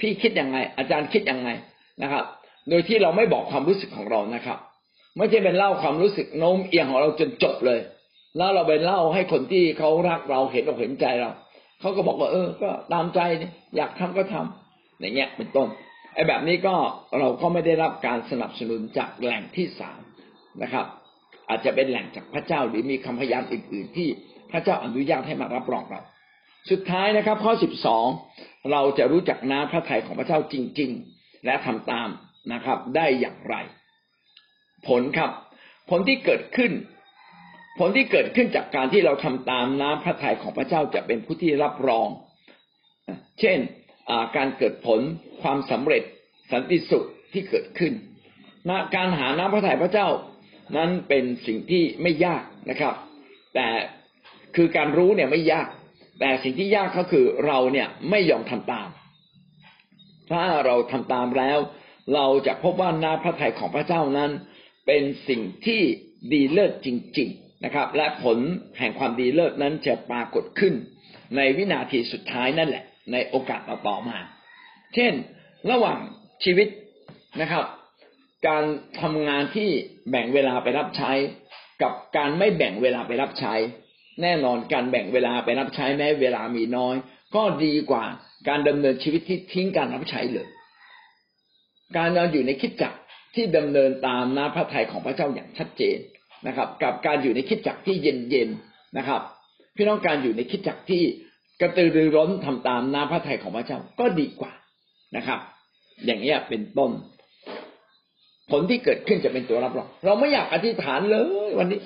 [0.00, 1.48] พี่คิดยังไง อาจารย์คิดยังไง
[2.02, 2.24] นะครับ
[2.68, 4.58] โดยที่เราไม่บอกความรู้สึกของเรานะครับ
[5.16, 7.80] ไม่ใช่เป็นเล่าความรู้สึกโน้มเอียงของเราจนจบเลย
[8.36, 11.30] แล้วเราไปเล่าให้คนที่เขารักเราเห็นอกเห็นใจเรา
[11.84, 15.68] เขาก็บอกว่า เออ ก็ตามใจเนี่ยอยากทำก็ทำอย่างเงี้ยเป็นต้น
[16.14, 16.74] ไอ้แบบนี้ก็
[17.18, 20.00] เราก็ไม่ได้รับการสนับสนุนจากแหล่งที่สาม
[20.62, 20.86] นะครับ
[21.48, 24.08] อาจจะเป็นแหล่งจากพระเจ้าหรือมีคำพยานอื่น ๆ ที่
[24.50, 26.00] พระเจ้าอนุญาตให้มารับรองเรา
[26.70, 28.06] สุดท้ายนะครับ ข้อสิบสอง
[28.72, 32.08] เราจะรู้จักน้ำพระทัยของพระเจ้าจริง ๆ และทำตาม
[32.52, 33.54] นะครับ ได้อย่างไร
[34.88, 35.30] ผลครับ
[35.90, 36.72] ผลที่เกิดขึ้น
[37.78, 42.08] ผลที่เกิดขึ้นจากการที่เราทำตามน้ำพระทัยของพระเจ้าจะเป็นผู้ที่รับรอง
[43.40, 43.58] เช่น
[44.36, 45.00] การเกิดผล
[45.42, 46.02] ความสำเร็จ
[46.52, 47.92] สันติสุขที่เกิดขึ้น
[48.68, 50.08] นะการหาน้ำพระทัยพระเจ้า
[50.76, 52.94] นั้นเป็นสิ่งที่ไม่ยากนะครับ
[53.54, 53.68] แต่
[54.56, 55.68] คือการรู้เนี่ยไม่ยาก
[56.20, 58.88] แต่สิ่งที่ยากก็คือเราเนี่ยไม่ยอมทำตาม
[60.30, 61.58] ถ้าเราทำตามแล้ว
[62.14, 64.30] เราจะพบว่าน้ำพระทัยของพระเจ้านั้น
[64.86, 65.80] เป็นสิ่งที่
[66.32, 68.38] ดีเลิศจริง ๆ นะครับ และผล
[68.78, 70.74] แห่งความดีเลิศนั้นจะปรากฏขึ้น
[71.36, 74.18] ในวินาทีสุดท้ายนั่นแหละ ในโอกาสต่อมา
[74.94, 75.12] เช่น
[75.70, 76.00] ระหว่าง
[76.44, 76.68] ชีวิต
[77.40, 77.64] นะครับ
[78.48, 78.64] การ
[79.00, 79.68] ทำงานที่
[80.10, 81.12] แบ่งเวลาไปรับใช้
[81.82, 83.54] กับการไม่แบ่งเวลาไปรับใช้
[84.22, 86.96] แน่นอนการแบ่งเวลาไปรับใช้แม้เวลามีน้อย
[87.36, 88.04] ก็ดีกว่า
[88.48, 90.48] การดำเนินชีวิตที่ทิ้งการรับใช้เลย
[91.96, 92.94] การนอนอยู่ในคิดจัก
[93.34, 95.98] ที่ดำเนินตามน้ำพระทัยของพระเจ้าอย่างชัดเจน
[96.46, 99.20] นะครับ กับการอยู่ในคิดจักที่เย็นๆนะครับ
[99.76, 101.02] พี่น้องการอยู่ในคิดจักที่
[101.60, 104.52] กระตือรือร้นทำตามน้ำพระทัยของพระเจ้าก็ดีกว่า
[105.16, 105.38] นะครับ
[106.06, 106.90] อย่างนี้เป็นต้น
[108.50, 111.18] ผลที่เกิดขึ้นจะเป็นตัวรับรองเราไม่อยากอธิษฐานเล
[111.48, 111.78] ย วันนี้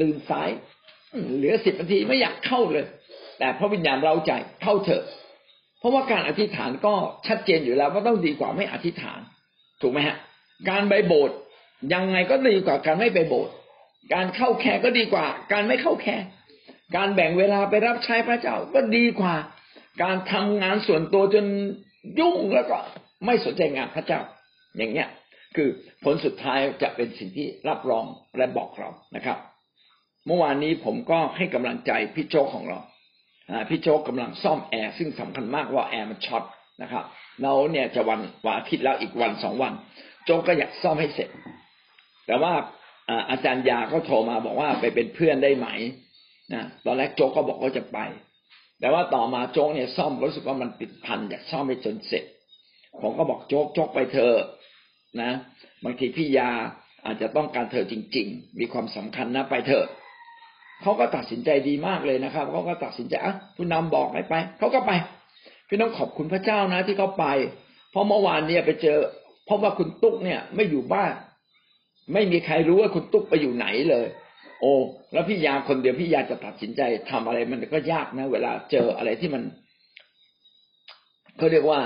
[0.00, 0.48] ตื่นสาย
[1.36, 2.86] เหลือสิบนาทีไม่อยากเข้าเลย
[3.38, 5.04] แต่พระวิญญาณเราใจเข้าเถอะ
[5.78, 6.94] เพราะว่าการอธิษฐานก็
[7.26, 9.20] ชัดเจนอยู่แล้วว่าต้องดีกว่าไม่อธิษฐาน
[9.80, 10.16] ถูกไหมฮะ
[10.70, 11.36] การไปโบสถ์
[11.94, 13.52] ยังไงก็ดีกว่าการไม่ไปโบสถ์
[14.14, 16.24] การเข้า care ก็ดีกว่า การไม่เข้า care
[16.96, 19.34] การแบ่งเวลาไปรับใช้พระเจ้าก็ดีกว่า
[20.02, 21.46] การทำงานส่วนตัวจน
[22.18, 22.78] ยุ่งแล้วก็
[23.26, 24.20] ไม่สนใจงานพระเจ้า
[24.76, 25.08] อย่างเงี้ย
[25.56, 25.68] คือ
[26.04, 28.04] ผลสุดท้ายจะเป็นสิ่งที่รับรอง
[28.36, 29.38] และบอกเรานะครับ
[30.26, 32.78] เมื่อวานนี้ผมก็ให้กำลังใจพี่โจ๊กของเรา
[33.68, 36.44] พี่โจ๊กกำลังซ่อมแอร์ซึ่งสำคัญมากว่าแอร์มันช็อต
[36.82, 37.04] นะครับ
[37.42, 39.72] เราเนี่ยจะวันวันอาทิตย์แล้วอีกวันสองวัน
[40.24, 41.28] โจก็อยากซ่อมให้เสร็จ
[42.26, 42.52] แต่ว่า
[43.30, 45.68] อาจารย์ยาก็โทรมาบอกว่าไปเป็นเพื่อนได้ไหม
[46.52, 47.98] นะตอนแรกโจ๊กก็บอกว่าจะไป
[48.80, 52.24] แต่ว่าต่อมาโจ๊กเนี่ยซ่อมรู้สึกว่ามันติดพันอยากซ่อมไปจนเสร็จ
[53.02, 54.32] ผมก็บอกโจ๊กโจ๊กไปเธอ
[55.22, 55.30] นะ
[55.84, 56.50] บางทีพี่ยา
[57.04, 59.86] อาจจะต้องการเธอจริง ๆ มีความสำคัญนะไปเถอะ
[60.82, 64.92] เขาก็ตัดสินใจดีมากเลยนะครับเขาก็ตัดสินใจอะผู้นำบอกให้ไปเขาก็ไป
[65.68, 67.26] พี่น้องขอบคุณพระเจ้านะที่เขาไป
[67.90, 68.98] เพราะเมื่อวานเนี่ยไปเจอ
[69.46, 71.12] เพราะว่าคุณตุ๊กเนี่ยไม่อยู่บ้าน
[72.12, 74.06] ไม่มีใครรู้ว่าคุณตุ๊กไปอยู่ไหนเลย
[74.60, 74.74] โอ้
[75.12, 76.80] แล้วพี่ยาคนเดียวพี่ยาจะตัดสินใจ
[77.10, 79.42] ทำอะไรมันก็ยากนะ เวลาเจออะไรที่มัน
[81.38, 81.80] เขาเรียกว่า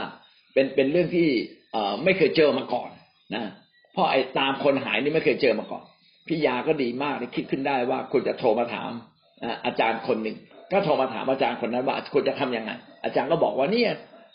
[0.53, 1.29] เป็นเป็นเรื่องที่
[1.73, 2.91] เอ่อไม่เคยเจอมาก่อน
[3.35, 3.45] นะ
[3.93, 5.85] เพราะไอ้ตามคนหายนี่ไม่เคยเจอมาก่อน
[6.29, 8.91] พี่ยาก็ดีมากที่คิดขึ้นได้ว่าคุณจะโทรมาถาม
[9.65, 10.37] อาจารย์คนหนึ่ง
[10.73, 12.71] ก็โทรมาถามอาจารย์คนนั้นว่าคุณจะทํำยังไง
[13.05, 13.91] อาจารย์ก็บอกว่าเนี่ย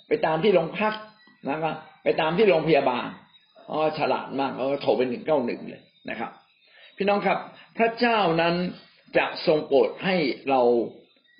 [0.08, 0.94] ไปตามที่โรงพัก
[1.50, 3.08] นะครับไปตามที่โรงพยาบาล
[3.72, 6.32] อ๋อฉลาดมากเขาก็โทรไปหนึ่งเก้าหนึ่งเลยนะครับ
[6.98, 7.38] พี่น้องครับ
[7.78, 8.56] พระเจ้านั้น
[9.18, 10.16] จะทรงโปรดให้
[10.50, 10.62] เรา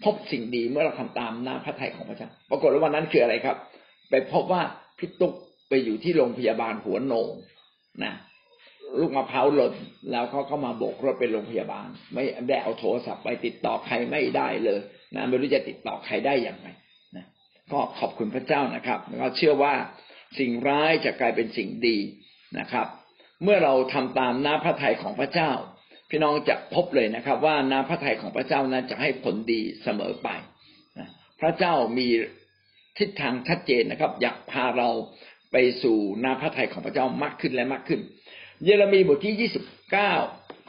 [0.04, 3.58] พบสิ่งดีเมื่อเราทำตามหน้าพระทัยของพระเจ้า ปรากฏว่าวันนั้นคืออะไรครับ
[4.10, 4.62] ไปพบว่า
[4.98, 5.34] พี่ตุ๊ก
[5.70, 7.30] ไปอยู่ที่โรงพยาบาลหัวโหนง
[8.04, 8.14] นะ
[9.00, 9.74] ลูกมะพร้าวหล่น
[10.12, 14.80] แล้วเขาก็มาโบกรถไปโรงพยาบาล ไม่ได้เอาโทรศัพท์ไปติดต่อใครไม่ได้เลย
[15.16, 16.68] นะไม่รู้จะติดต่อใครได้อย่างไร
[17.16, 17.26] นะ
[17.72, 19.74] ก็ขอบคุณพระเจ้านะครับแล้วก็เชื่อว่า
[20.38, 21.98] สิ่งร้ายจะกลายเป็นสิ่งดี
[22.60, 22.88] นะครับ
[23.44, 25.52] เมื่อเราทำตามน้าพระทัยของพระเจ้า
[26.10, 30.30] พี่น้องจะพบเลยนะครับ ว่าน้าพระทัยของพระเจ้านั้นจะให้ผลดีเสมอไป
[31.42, 32.08] พระเจ้ามี
[32.98, 34.90] ทิศทางชัดเจนนะครับ อยากพาเรา
[35.52, 38.02] ไปสู่น้าพระทัยของพระเจ้ามากขึ้นและมากขึ้น
[38.64, 40.14] เยเรมีบทที่ยี่สิบเก้า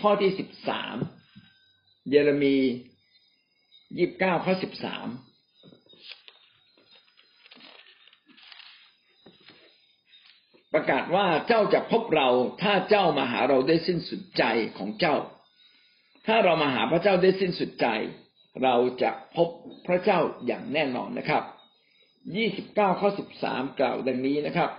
[0.00, 0.96] ข้อที่สิบสาม
[2.10, 2.56] เยเรมี
[3.98, 5.06] ยี่บเก้าข้อสิบสาม
[10.72, 12.28] ประกาศว่าเจ้าจะพบเรา
[12.62, 14.44] ถ้าเจ้ามาหาเราได้สิ้นสุดใจ
[14.78, 15.16] ของเจ้า
[16.26, 17.86] ถ้าเรามาหาพระเจ้าได้สิ้นสุดใจ
[18.62, 19.48] เราจะพบ
[19.86, 21.42] พระเจ้าอย่างแน่นอนนะครับ
[22.36, 24.70] ยี่สิบเก้าข้อสิบสามกล่าวดังนี้นะครับ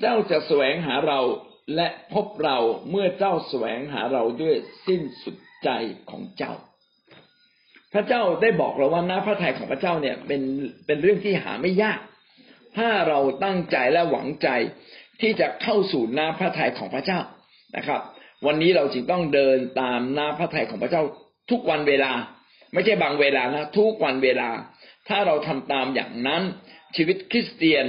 [0.00, 1.20] เจ้าจะแสวงหาเรา
[1.74, 2.58] และพบเรา
[2.90, 5.70] เมื่อเจ้าแสวงหาเราด้วยสิ้นสุดใจ
[6.10, 6.54] ของเจ้า
[7.92, 10.42] พระเจ้าได้บอกเราว่าหน้าพระทัยของพระเจ้าเนี่ยเป็น
[10.86, 12.00] เป็นเรื่องที่หาไม่ยาก
[12.78, 14.48] ถ้าเราตั้งใจและหวังใจ
[15.20, 17.20] ที่จะเข้าสู่น้าพระทัยของพระเจ้า
[17.76, 18.00] นะครับ
[18.46, 21.02] วันนี้เราจึงต้องเดินตามน้าพระทัยของพระเจ้า
[21.50, 22.12] ทุกวันเวลา
[22.72, 24.48] ไม่ใช่บางเวลานะทุกวันเวลา
[25.08, 26.42] ถ้าเราทำตามอย่างนั้น
[26.96, 27.86] ชีวิตคริสเตียน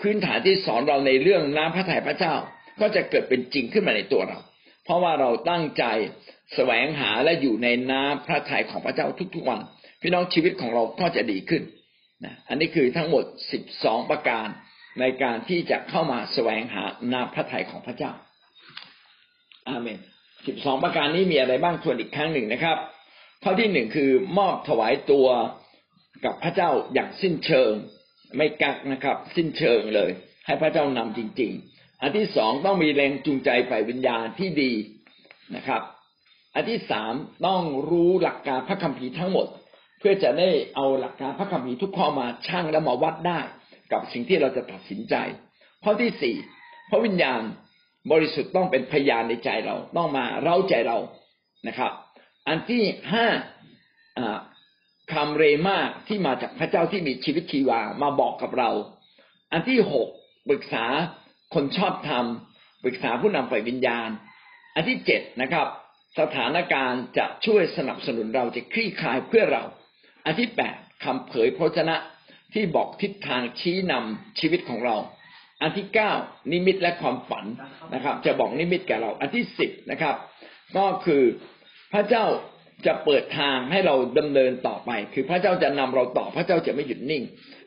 [0.00, 2.34] พื้นฐานที่สอนเราในเรื่องน้ำพระทัยพระเจ้า
[2.80, 4.38] ก็จะเกิดเป็นจริงขึ้นมาในตัวเรา
[4.84, 5.84] เพราะว่าเราตั้งใจ
[6.54, 9.60] แสวงหาและอยู่ในน้ำพระทัยของพระเจ้าทุกๆวัน
[10.02, 11.62] พี่น้องชีวิตของเราก็จะดีขึ้น
[12.24, 14.46] นะอันนี้คือทั้งหมดสิบสองประการ
[15.00, 18.12] ในการที่จะเข้ามาแสวงหานาพระทัยของพระเจ้า
[19.68, 19.98] อาเมน
[20.46, 22.76] สิบสองประการนี้มีอะไรบ้างทวนอีกครั้งหนึ่งนะครับ
[23.42, 25.28] ข้อที่หนึ่งคือมอบถวายตัว
[26.24, 27.72] กับพระเจ้าอย่างสิ้นเชิง
[28.36, 30.10] ไม่กักนะครับ สิ้นเชิงเลย
[30.46, 34.72] ให้พระเจ้านำจริง ๆ อันที่สองต้องมีแรงจูงใจฝ่ายวิญญาณที่ดี
[35.56, 35.82] นะครับ
[36.54, 37.14] อันที่สาม
[37.46, 39.46] ต้องรู้หลักการพระคัมภีร์ทั้งหมด
[39.98, 43.40] เพื่อจะได้เอาหลักการพระคัมภีร์ทุกข้อมาชั่งและมาวัดได้
[43.92, 45.14] กับสิ่งที่เราจะตัดสินใจ
[45.84, 46.36] ข้อที่สี่
[46.90, 47.42] พระวิญญาณ
[48.12, 50.98] บริสุทธิ์ต้องเป็นพยานในใจเราต้องมาเร้าใจเรา
[51.68, 51.92] นะครับ
[52.48, 52.82] อันที่
[53.12, 53.26] ห้า
[55.12, 55.78] คำเรมา
[56.08, 58.70] ที่มาจากพระเจ้าที่มีชีวิตชีวามาบอกกับเรา
[59.52, 60.08] อันที่หก
[60.48, 60.84] ปรึกษา
[61.54, 62.24] คนชอบธรรม
[62.82, 64.08] ปรึกษาผู้นำฝ่ายวิญญาณ
[64.74, 65.66] อันที่เจ็ดนะครับ
[66.20, 69.62] สถานการณ์จะช่วยสนับสนุนเราจะคลี่คลายเพื่อเรา
[70.26, 71.96] อันที่แปดคำเผยพระชนะ
[72.54, 74.96] ที่บอกทิศทางชี้นำชีวิตของเรา
[75.62, 76.12] อันที่เก้า
[76.52, 77.44] นิมิตและความฝัน
[77.94, 80.14] นะครับ จะบอกนิมิตแก่เรา อันที่สิบนะครับ
[80.76, 81.22] ก็คือ
[81.92, 82.24] พระเจ้า
[82.86, 87.22] จะเปิดทางให้เราดำเนินต่อไป คือพระเจ้าจะนำเราต่อพระเจ้าจะไม่หยุดนิ่ง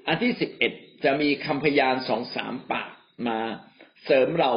[0.07, 0.71] อันที่สิบเอ็ด
[1.05, 2.89] จะมีคำพยานสองสามปาก
[3.27, 3.39] มา
[4.05, 4.51] เสริมเรา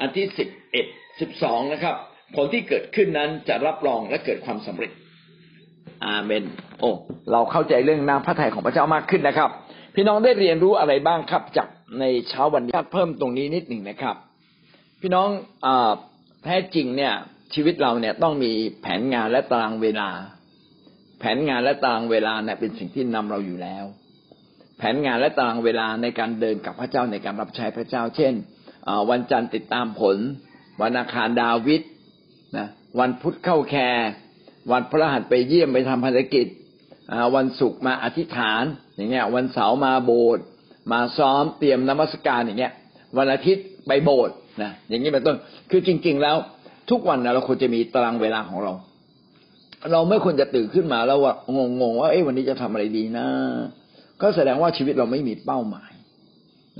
[0.00, 0.86] อันที่สิบเอ็ด
[1.20, 1.96] สิบสองนะครับ
[2.34, 4.90] ผลที่เกิดขึ้นนั้นจะรับรองและเกิดความสำเร็จ
[6.04, 6.42] อาเมน
[6.80, 6.90] โอ้
[7.32, 9.50] เราเข้าใจเรื่องน้ำพระทัยของพระเจ้ามากขึ้นนะครับ
[9.94, 11.68] พี่น้องได้เรียนรู้อะไรบ้างครับจาก
[12.00, 14.16] ในเช้าวันนี้เพิ่มตรงนี้นิดหนึ่งนะครับ
[15.00, 15.28] พี่น้อง
[15.66, 15.68] อ
[16.44, 17.12] แท้จริงเนี่ย
[17.54, 20.08] ชีวิตเราเนี่ยต้องมีแผนงานและตารางเวลา
[21.20, 23.84] แผนงานและตารางเวลาเนี่ยเป็นสิ่งที่นำเราอยู่แล้ว
[24.78, 28.34] แผนงานและตารางเวลาในการเดินกับพระเจ้าในการรับใช้พระเจ้า เช่น
[29.10, 30.16] วันจันทร์ติดตามผล
[30.82, 31.82] วันอังคารดาวิด
[32.56, 32.68] นะ
[33.00, 34.08] วันพุธเข้าแคร์
[34.72, 36.46] วันพระหัสไปเยี่ยมไปทำภารกิจ
[37.36, 38.62] วันศุกร์มาอธิษฐาน
[38.96, 40.44] อย่างเงี้ย วันเสาร์มาโบสถ์
[40.92, 42.72] มาซ้อมเตรียมนมัสการอย่างเงี้ย
[43.18, 45.36] วันอาทิตย์ไปโบสถ์นะอย่างนี้เป็นต้น
[45.70, 46.36] คือจริง ๆ แล้ว
[46.90, 48.72] ทุกวันนะเราควรจะมีตารางเวลาของเรา
[49.92, 51.32] เราไม่ควรจะตื่นขึ้นมาแล้วว่า
[51.80, 53.26] งงๆว่าเอ้วันนี้จะทำอะไรดีนะ
[54.22, 55.92] ก็แสดงว่าชีวิตเราไม่มีเป้าหมาย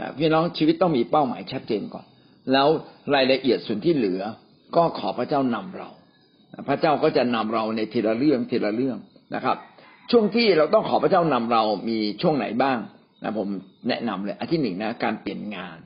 [0.01, 2.07] นะพี่น้องชีวิตต้องมีเป้าหมายชัดเจนก่อน
[2.53, 2.69] แล้ว
[3.15, 4.23] รายละเอียดส่วนที่เหลือ
[4.77, 5.89] ก็ขอพระเจ้านำเรา
[6.69, 8.99] พระเจ้าก็จะนำเราในทีละเรื่องทีละเรื่อง
[9.35, 9.57] นะครับ
[10.11, 12.79] ช่วงที่เราต้องขอพระเจ้านำเรามีช่วงไหนบ้าง
[13.23, 13.49] นะผม
[13.89, 15.79] แนะนำเลยอันที่หนึ่งนะการเปลี่ยนงาน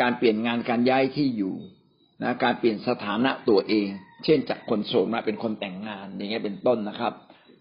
[0.00, 1.54] การเปลี่ยนงานการย้ายที่อยู่
[2.22, 3.88] นะการเปลี่ยนสถานะตัวเอง
[4.24, 7.12] เช่นจากคนโสดมาเป็นคนแต่งงานอย่างเงี้ยเป็นต้นนะครับ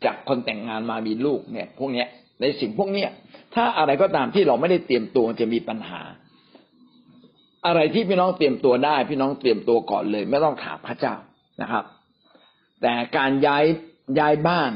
[0.06, 2.08] จากคนแต่งงานมามีลูกเนี่ย พวกเนี้ย
[2.42, 3.10] ในสิ่งพวกเนี้ย
[3.56, 6.02] ถ้าอะไรก็ตามที่เราไม่ได้เตรียมตัวจะมีปัญหา
[7.66, 11.16] อะไรที่พี่น้องเตรียมตัวได้ พี่น้องเตรียมตัวก่อนเลย ไม่ต้องถามพระเจ้า
[11.62, 11.84] นะครับ
[12.82, 13.66] แต่การย้าย
[14.20, 14.72] ย้ายบ้าน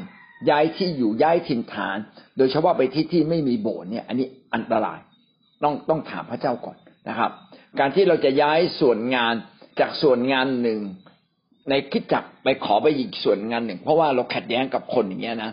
[0.49, 1.97] ย้ายที่อยู่ย้ายถิ่นฐาน
[2.38, 4.99] โดยเฉพาะไปที่ที่ไม่มีโบสถ์เนี่ย อันนี้อันตราย
[5.63, 6.77] ต้องต้องถามพระเจ้าก่อน
[7.09, 7.32] นะครับ
[7.79, 9.34] การที่เราจะย้ายส่วนงาน
[9.79, 10.79] จากส่วนงานหนึ่ง
[11.69, 15.51] ในคิดจักไปขอไปอีกส่วนงานหนึ่ง เพราะว่าเราขัดแย้งกับคนอย่างเงี้ยนะ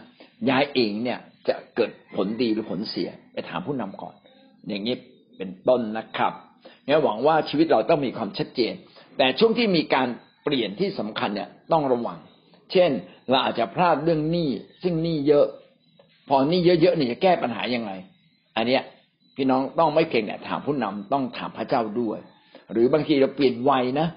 [0.50, 1.18] ย้ายเองเนี่ย
[1.48, 4.14] จะเกิดผลดีหรือผลเสียไปถามผู้นำก่อน
[4.68, 4.96] อย่างนี้
[5.36, 6.32] เป็นต้นนะครับ
[6.84, 8.72] เนี่ยหวังว่าชีวิตเราต้องมีความชัดเจน
[9.18, 10.08] แต่ช่วงที่มีการ
[10.48, 12.18] ปลี่ยนที่สำคัญเนี่ยต้องระวัง
[12.72, 12.90] เช่น
[13.30, 14.48] เราอาจจะพลาดเรื่องหนี้
[14.82, 15.46] ซึ่งหนี้เยอะ
[16.28, 17.90] พอหนี้เยอะๆเนี่ยจะแก้ปัญหายังไง
[18.56, 18.82] อันเนี้ย
[19.36, 22.18] พี่น้องต้องไม่เก่งเนี่ยถามผู้นำต้องถามพระเจ้าด้วย
[22.72, 24.08] หรือบางทีเราเปลี่ยนวัยนะ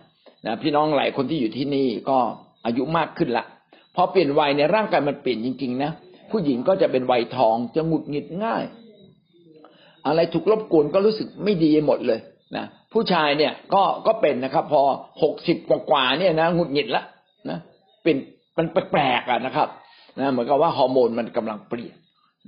[0.47, 2.17] นะพี่น้องหลายคนที่อยู่ที่นี่ก็
[2.65, 3.45] อายุมากขึ้นละ
[3.95, 5.91] พอเปลี่ยนวัยในร่างกายมันเปลี่ยนจริงๆนะ
[6.31, 8.63] ผู้หญิงก็จะเป็นวัยทองจะหงุดหงิดง่าย
[10.07, 12.19] อะไรถูกรบกวนก็รู้สึกไม่ดีหมดเลย
[12.57, 14.81] นะ ผู้ชายเนี่ยก็ก็เป็นนะครับ พอ
[15.23, 17.03] หกสิบกว่าเนี่ยนะหงุดหงิดละ
[17.49, 17.57] นะ
[18.03, 18.15] เป็น
[18.57, 19.67] มันแปลกๆอะนะครับ
[20.19, 21.97] นะเหมือนกับว่าฮอร์โมนมันกำลังเปลี่ยน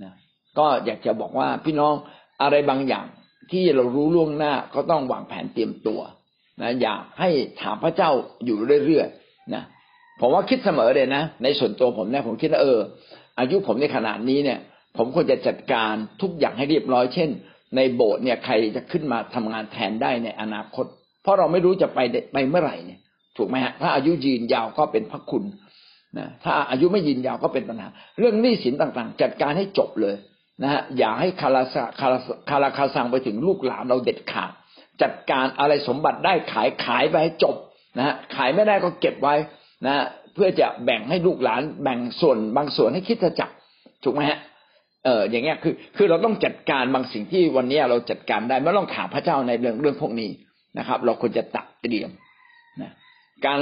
[0.03, 0.13] นะ
[0.57, 1.93] ก็อยากจะบอกว่าพี่น้อง
[2.41, 3.05] อะไรบางอย่าง
[3.51, 5.99] ที่เรารู้ล่วงหน้าก็ต้องวางแผนเตรียมตัว
[6.61, 7.29] นะอย่าให้
[7.61, 8.11] ถามพระเจ้า
[8.45, 9.63] อยู่เรื่อยๆนะ
[10.19, 12.79] ผมว่าคิดเสมอเลยนะ ในส่วนตัวผมเนี่ยผมคิดว่าเออ
[13.39, 14.59] อายุผมในขนาดนี้เนี่ย
[14.97, 17.29] ผมควรจะจัดการทุกอย่างให้เรียบร้อยเช่น
[17.75, 20.85] ในโบสถ์เนี่ยใครจะขึ้นมาทำงานแทนได้ในอนาคต
[21.23, 21.99] เพราะเราไม่รู้จะไป
[22.33, 22.99] ไปเมื่อไหร่เนี่ย
[23.37, 25.43] ถูกไหมฮะถ้าอายุยืนยาวก็เป็นพระคุณ
[26.17, 27.87] นะถ้าอายุไม่ยืนยาวก็เป็นปัญหา
[28.19, 30.15] เรื่องหนี้สินต่างๆ จัดการให้จบเลย
[30.63, 31.63] นะฮะอย่าให้คารา
[31.99, 32.19] คารา
[32.49, 34.51] คาราคาซังไปถึงลูกหลานเราเด็ดขาด
[35.01, 37.55] จัดการอะไรสมบัติได้ขายขายไปให้จบ
[37.97, 39.35] นะฮะขายไม่ได้ก็เก็บไว้
[39.85, 43.49] นะเพื่อจะแบ่งให้ลูกหลานแบ่งส่วนบางส่วนให้คิดจะจัก
[44.03, 44.39] ถูกไหมฮะ
[45.05, 50.29] เอออย่างเงี้ยคือคือเราต้องจัดการบางสิ่งที่วันนี้เราจัดการได้ไม่ต้องถามพระเจ้าในเรื่องเรื่องพวกนี้
[50.79, 52.09] นะครับ เราควรจะตัดเตรียม
[52.81, 52.91] นะ
[53.45, 53.59] การ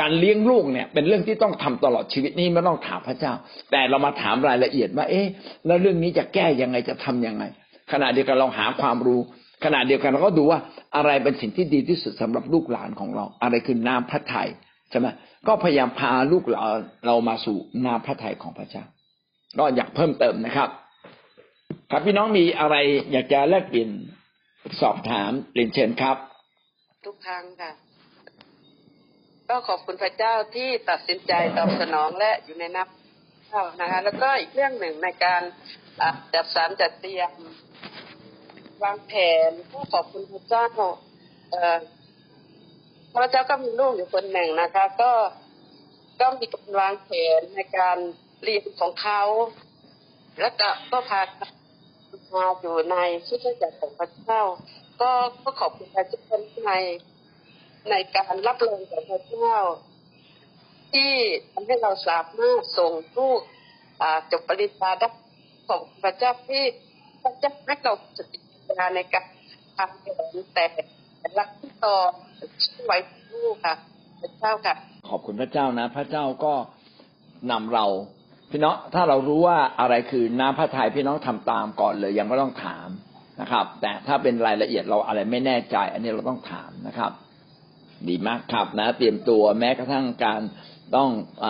[0.00, 3.32] การเลี้ยงลูกเนี่ย เป็นเรื่องที่ต้องทำตลอดชีวิตนี้ไม่ต้องถามพระเจ้า
[3.70, 5.26] แต่เรามาถามรายละเอียดว่าเอ๊ะ
[5.66, 7.44] แล้วเรื่องนี้จะแก้ยังไงจะทํำยังไง
[7.92, 9.20] ขณะเดียวกันเราหาความรู้
[9.64, 10.58] ขณะเดียวกันเราก็ดูว่า
[10.96, 14.48] อะไรเป็นสิ่งที่ดีที่สุดสำหรับลูกหลานของเรา อะไรคือน้ำพระทัย
[14.90, 15.06] ใช่ไหม
[15.48, 16.60] ก็พยายามพาลูกเรา
[17.06, 18.84] เรามาสู่นาพระทัยของพระเจ้า
[19.58, 20.70] ก็อยากเพิ่มเติมนะครับ
[21.90, 22.76] ครับพี่น้องมีอะไร
[23.12, 23.90] อยากจะแลกเปลี่ยน
[24.80, 26.16] สอบถามเรียนเชิญครับ
[27.06, 27.72] ทุกครั้งค่ะ
[29.48, 32.88] ก็ขอบคุณพระเจ้าที่ตัดสินใจตอบสนองและอยู่ในนับ
[33.48, 35.42] เจ้านะคะ แล้วก็อีกเรื่องหนึ่งในการ
[36.34, 37.30] จัดสรรจัดเตรียม
[38.84, 39.12] วางแผ
[39.48, 40.66] นก็ขอบคุณพระเจ้า
[41.50, 41.78] เออ
[43.12, 45.12] พระเจ้าก็มีลูกอยู่คนหนึ่งนะคะ ก็
[46.20, 47.98] ก็มีการวางแผนในการ
[48.42, 49.22] เรียนของเขา
[50.40, 51.20] แล้วก็ก็พา
[52.34, 54.42] มาอยู่ในชุดจักของพระเจ้า
[55.00, 55.10] ก็
[55.42, 56.22] ก็ขอบคุณพระเจ้า
[56.66, 56.72] ใน
[57.90, 59.56] ในการรับรองจากพระเจ้า
[60.92, 61.12] ที่
[61.52, 63.40] ทำให้เราสามารถส่งลูก
[64.30, 65.08] จบปริญญาได้
[65.68, 66.62] ของพระเจ้าที่
[67.22, 69.24] พระเจ้าให้เราสติปัญญาในการ
[69.76, 70.02] ทำ
[70.54, 70.64] แต่
[71.20, 71.94] แต่ละที่ต่อ
[72.64, 72.98] ช่วย
[73.32, 73.74] ลูกค่ะ
[74.20, 74.74] พระเจ้าค่ะ
[75.10, 76.54] ขอบคุณพระเจ้านะ พระเจ้าก็
[77.50, 77.86] นำเรา
[78.50, 82.88] พี่น้องถ้าเรารู้ว่าอะไรคือน้ำพระทัยพี่น้องทำตามก่อนเลยยังไม่ต้องถาม
[83.40, 87.12] นะครับ แต่ถ้าเป็นรายละเอียดเราอะไรไม่แน่ใจ อันนี้เราต้องถามนะครับ
[88.08, 90.40] ดีมากครับนะ เตรียมตัวแม้กระทั่งการ
[90.96, 91.08] ต้อง
[91.44, 91.46] อ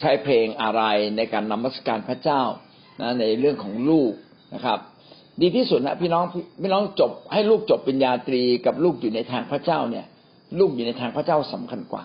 [0.00, 0.82] ใช้เพลงอะไร
[1.16, 2.42] ในการนมัสการพระเจ้า
[3.00, 4.12] นะในเรื่องของลูก
[4.54, 4.78] นะครับ
[5.40, 6.24] ดีที่สุดนะพี่น้อง
[6.62, 10.06] พี่น้องจบให้ลูกจบปริญญาตรีกับลูกอยู่ในทางพระเจ้าเนี่ย
[10.58, 12.04] ลูกอยู่ในทางพระเจ้าสำคัญกว่า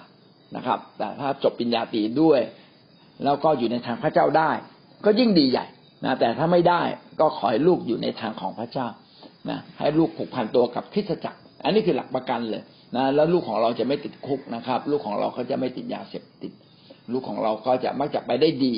[0.56, 2.40] นะครับ แต่ถ้าจบปริญญาตรีด้วย
[3.24, 4.52] แล้วก็อยู่ในทางพระเจ้าได้
[5.06, 5.66] ก็ยิ่งดีใหญ่
[6.06, 6.82] นะแต่ถ้าไม่ได้
[7.20, 8.88] ก็ขอให้ลูกอยู่ในทางของพระเจ้า
[9.50, 12.64] นะให้ลูกผูกพันตัวกับทิศจักร อันนี้คือหลักประกันเลย
[12.96, 16.52] นะแล้วลูกของเราจะไม่ติดคุกนะครับ ลูกของเราเขาจะไม่ติดยาเสพติด
[17.12, 18.76] ลูกของเราก็จะมักจะไปได้ดี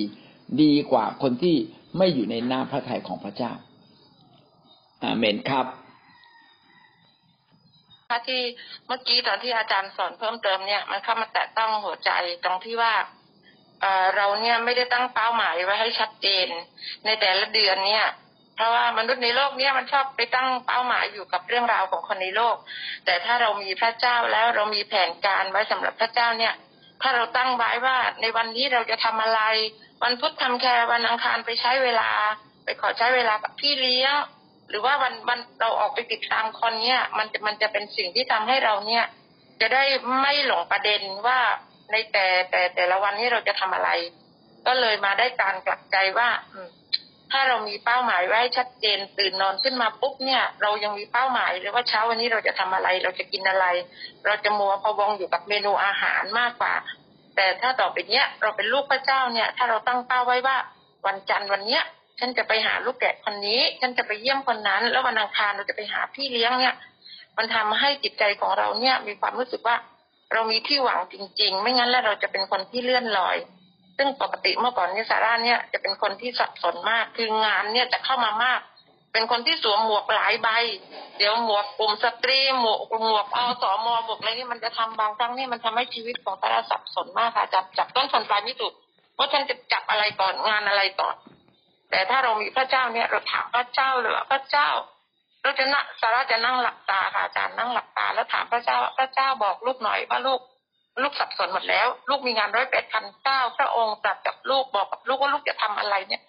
[0.61, 1.55] ดีกว่าคนที่
[1.97, 3.51] ไม่อยู่ในน้ำพระทัยของพระเจ้า
[5.03, 5.65] อาเมนครับ
[8.29, 8.43] ที่
[8.87, 12.11] เมื่อกี้ตอนที่อาจารย์สอนเพิ่มเติมเนี่ย มันเข้ามาแตะต้องหัวใจ
[12.43, 12.93] ตรงที่ว่า
[14.15, 16.47] เราเนี่ยไม่ได้ตั้งเป้าหมายไว้ให้ชัดเจน
[17.05, 18.07] ในแต่ละเดือนเนี่ย
[18.55, 22.55] เพราะว่ามนุษย์ในโลกเนี่ยมันชอบไปตั้งเป้าหมายอยู่กับเรื่องราวของคนในโลก
[23.05, 26.53] แต่ถ้าเรามีพระเจ้าแล้วเรามีแผนการไว้สำหรับพระเจ้าเนี่ย
[27.01, 29.41] ถ้าเราตั้งไว้ว่าในวันนี้เราจะทำอะไร
[30.03, 32.11] วันพุธทำแค่วันอังคารไปใช้เวลา
[32.63, 34.13] ไปขอใช้เวลากับพี่เลี้ยง
[34.69, 39.05] หรือว่าวันวันเราออกไปติดตามคนเนี่ยมันจะมันจะเป็นสิ่งที่ทำให้เราเนี่ย
[39.61, 39.83] จะได้
[40.19, 41.39] ไม่หลงประเด็นว่า
[41.91, 43.89] ในแต่แต่แต่ละวันนี้เราจะทำอะไร
[44.67, 46.59] ก็เลยมาได้การกลับใจว่า อื
[47.31, 53.65] ถ้าเรามีเป้าหมายไว้ชัดเจนตื่นนอนขึ้นมาปุ๊บเนี่ย เรายังมีเป้าหมายเลยว่าเช้าวันนี้เราจะทำอะไร เราจะกินอะไร
[54.25, 56.73] เราจะมัวพะวงอยู่กับเมนูอาหารมากกว่า
[57.35, 60.57] แต่ถ้าต่อไปเนี้ยเราเป็นลูกพระเจ้าเนี่ย ถ้าเราตั้งเป้าไว้ว่า
[61.07, 61.83] วันจันทร์วันเนี้ย
[62.19, 66.75] ฉันจะไปหาลูกแกะคนนี้ ฉันจะไปเยี่ยมคนนั้น แล้ววันอังคารเราจะไปหาพี่เลี้ยงเนี่ย
[67.37, 69.75] มันทำให้จิตใจของเราเนี่ยมีความรู้สึกว่า
[70.33, 73.37] เรามีที่หวังจริง ๆ ไม่งั้นแล้วเราจะเป็นคนที่เลื่อนลอย
[73.97, 78.61] ซึ่งปกติเมื่อก่อนเนี่ยซาร่าเนี่ยจะเป็นคนที่สับสนมาก คืองานเนี่ยจะเข้ามามาก
[79.13, 80.49] เป็นคนที่สวมหมวกหลายใบ
[81.17, 88.73] เดี๋ยวหมวกกลุ่มสตรีหมวกหมวกอสมหมวกอะไรนี่มันจะทำบางครั้งนี่มันทำให้ชีวิตของซาร่าสับสนมากค่ะจับจับต้นชนปลายไม่ถูก
[89.17, 91.15] ว่าฉันจะจับอะไรก่อนงานอะไรก่อน
[91.89, 94.69] แต่ถ้าเรามีพระเจ้าเนี่ยเราถามพระเจ้าเลยว่าพระเจ้า
[95.41, 100.39] เราจะนั่งซาร่าจะนั่งหลับตาค่ะอาจารย์นั่งหลับตา แล้วถามพระเจ้าพระเจ้าบอกลูกหน่อยว่าลูก
[101.01, 106.21] ลูกสับสนหมดแล้ว ลูกมีงานร้อยแปดพันเก้าพระองค์ตรัสกับลูกบอกกับลูกว่าลูกจะทำอะไรเนี่ย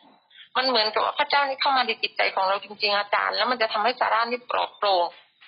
[0.56, 5.04] มันเหมือนกับว่าพระเจ้านี่เข้ามาในจิตใจของเราจริงๆอาจารย์ แล้วมันจะทำให้ซาร่านี่ปลอดโปร่ง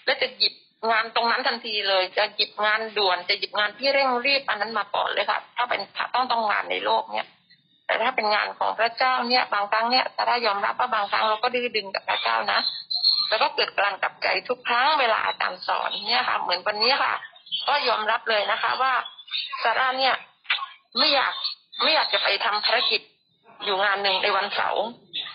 [0.07, 0.55] และจะหยิบ
[0.91, 5.81] งานตรงนั้นทันทีเลย จะหยิบงานด่วนจะหยิบงานที่เร่งรีบอันนั้นมาก่อนเลยค่ะ ถ้าเป็น
[6.15, 7.27] ต้องต้องงานในโลกเนี่ย
[7.87, 12.61] แต่ถ้าเป็นงานของพระเจ้าเนี่ย บางครั้งเนี่ยซาร่ายอมรับว่าบางครั้งเราก็ดื้อดึงกับพระเจ้านะ
[13.29, 17.15] แล้วก็เกิดการกลับใจทุกครั้งเวลาอาจารย์สอนเนี่ยค่ะ เหมือนวันนี้ค่ะ
[17.69, 18.93] ก็ยอมรับเลยนะคะ ว่า
[19.63, 20.15] ซาร่าเนี่ย
[20.99, 21.35] ไม่อยาก
[21.83, 23.01] ไม่อยากจะไปทำภารกิจ
[23.65, 24.85] อยู่งานหนึ่งในวันเสาร์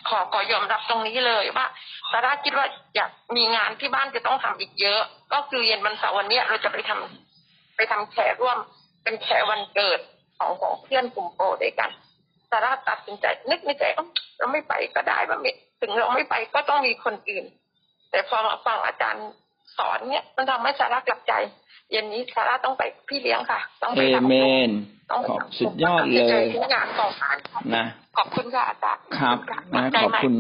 [0.10, 1.66] ขอขอยอมรับตรงนี้เลยว่า
[2.12, 2.66] ซาร่าคิดว่า
[2.96, 5.02] อยากมีงานที่บ้านจะต้องทำอีกเยอะ
[5.34, 8.58] ก็คือเย็นวันเสาร์วันนี้เราจะไปทำไปทำแขกร่วม
[9.04, 10.00] เป็นแขกวันเกิด
[10.38, 11.90] ของของเพื่อนกลุ่มโปรด้วยกัน
[12.50, 13.84] ซาร่าตัดสินใจนึกในใจ
[14.38, 15.38] เราไม่ไปก็ได้ว่า
[15.82, 17.46] ถึงเราไม่ไปก็ต้องมีคนอื่น
[18.12, 19.26] แต่พอมาฟังอาจารย์
[19.78, 21.34] สอนเนี่ย มันทำให้ซาร่ากลับใจ
[21.92, 24.72] เย็นนี้ซาร่าต้องไปพี่เลี้ยงค่ะ ต้องเอไปรับเมลูกน
[25.12, 27.38] ต้องขอบสุดยอดเลยทุกงานต่อการ
[27.76, 27.86] นะ
[28.18, 29.38] ขอบคุณค่ะอาจารย์ครับ
[29.74, 30.36] ขนะอบใจขอบไหมคุณ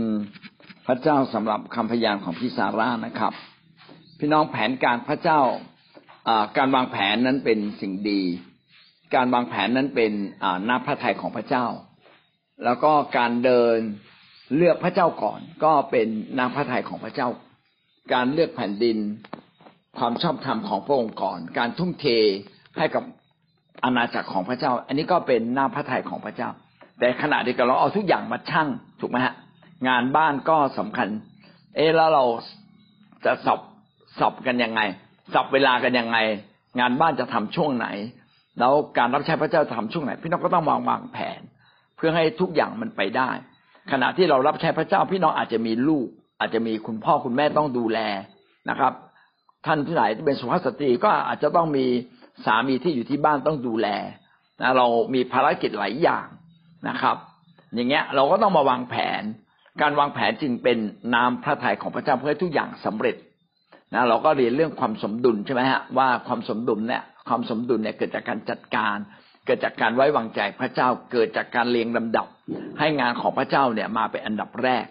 [0.87, 3.33] พระเจ้าสำหรับคำพยานของพี่ซาร่านะครับ
[4.19, 5.41] พี่น้องแผนการพระเจ้า
[6.27, 8.21] อ่าการวางแผนนั้นเป็นสิ่งดี
[9.15, 10.11] การวางแผนนั้นเป็น
[10.43, 11.65] อ่าหน้าพระทัยของพระเจ้า
[12.65, 13.77] แล้วก็การเดิน
[14.55, 16.07] เลือกพระเจ้าก่อน ก็เป็น
[16.37, 17.29] น้ำพระทัยของพระเจ้า
[18.13, 18.97] การเลือกแผ่นดิน
[19.97, 22.05] ความชอบธรรมของพระองค์ก่อน การทุ่มเท
[22.77, 23.03] ให้กับ
[23.83, 26.49] อาณาจักรของพระเจ้า อันนี้ก็เป็นหน้ำพระทัยของพระเจ้า
[26.99, 28.67] แต่ขณะเดียวกันเราเอาทุกอย่างมาชั่ง
[28.99, 29.33] ถูกไหมฮะ
[29.87, 31.07] งานบ้านก็สำคัญ
[31.75, 32.25] เอะแล้วเรา
[33.25, 33.59] จะสับ
[34.19, 34.81] สับกันยังไง
[35.33, 36.17] สับเวลากันยังไง
[36.79, 37.87] งานบ้านจะทำช่วงไหน
[38.59, 41.41] แล้วการรับใช้พระเจ้าจะทำช่วงไหน พี่น้องก็ต้องวางวางแผน
[41.95, 43.29] เพื่อให้ทุกอย่างมันไปได้
[43.91, 46.07] ขณะที่เรารับใช้พระเจ้าพี่น้องอาจจะมีลูก
[46.39, 47.99] อาจจะมีคุณพ่อคุณแม่ต้องดูแล
[48.69, 48.93] นะครับ
[49.65, 51.85] ท่านที่ไหนที่เป็นสุภาพสตรีก็อาจจะต้องมี
[52.45, 53.87] สามีที่อยู่ที่บ้านต้องดูแล
[54.61, 56.25] นะเรามีภารกิจหลายอย่าง
[56.89, 57.17] นะครับ
[57.73, 59.23] อย่างเงี้ยเราก็ต้องมาวางแผน
[59.81, 60.77] การวางแผนจึงเป็น
[61.15, 63.15] น้ำพระทัยของพระเจ้าเพื่อทุกอย่างสำเร็จ
[63.93, 68.97] นะเราก็เรียนเรื่องความสมดุลใช่ไหมฮะว่าความสมดุลเนี่ยความสมดุลเนี่ยเกิดจากการจัดการ
[69.45, 72.27] เกิดจากการไว้วางใจพระเจ้าเกิดจากการเรียงลำดับ
[72.79, 74.85] ให้งานของพระเจ้าเนี่ยมาเป็นอันดับแรก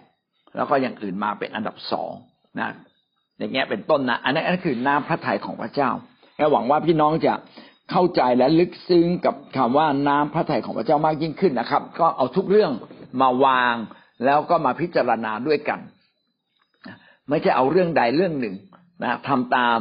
[0.59, 2.11] แล้วก็อย่างอื่นมาเป็นอันดับสอง
[2.59, 2.69] นะ
[3.37, 5.89] อย่างเงี้ยเป็นต้นนะอันนั้นนั่นคือน้ำพระทัยของพระเจ้า
[6.37, 7.33] และหวังว่าพี่น้องจะ
[7.91, 12.71] เข้าใจและลึกซึ้งกับคำว่าน้ำพระทัยของพระเจ้ามากยิ่งขึ้นนะครับ ก็เอาทุกเรื่อง
[13.21, 13.75] มาวาง
[14.25, 15.79] แล้วก็มาพิจารณาด้วยกัน
[17.29, 18.55] ไม่ใช่เอาเรื่องใดเรื่องหนึ่ง
[19.03, 19.79] นะทำตาม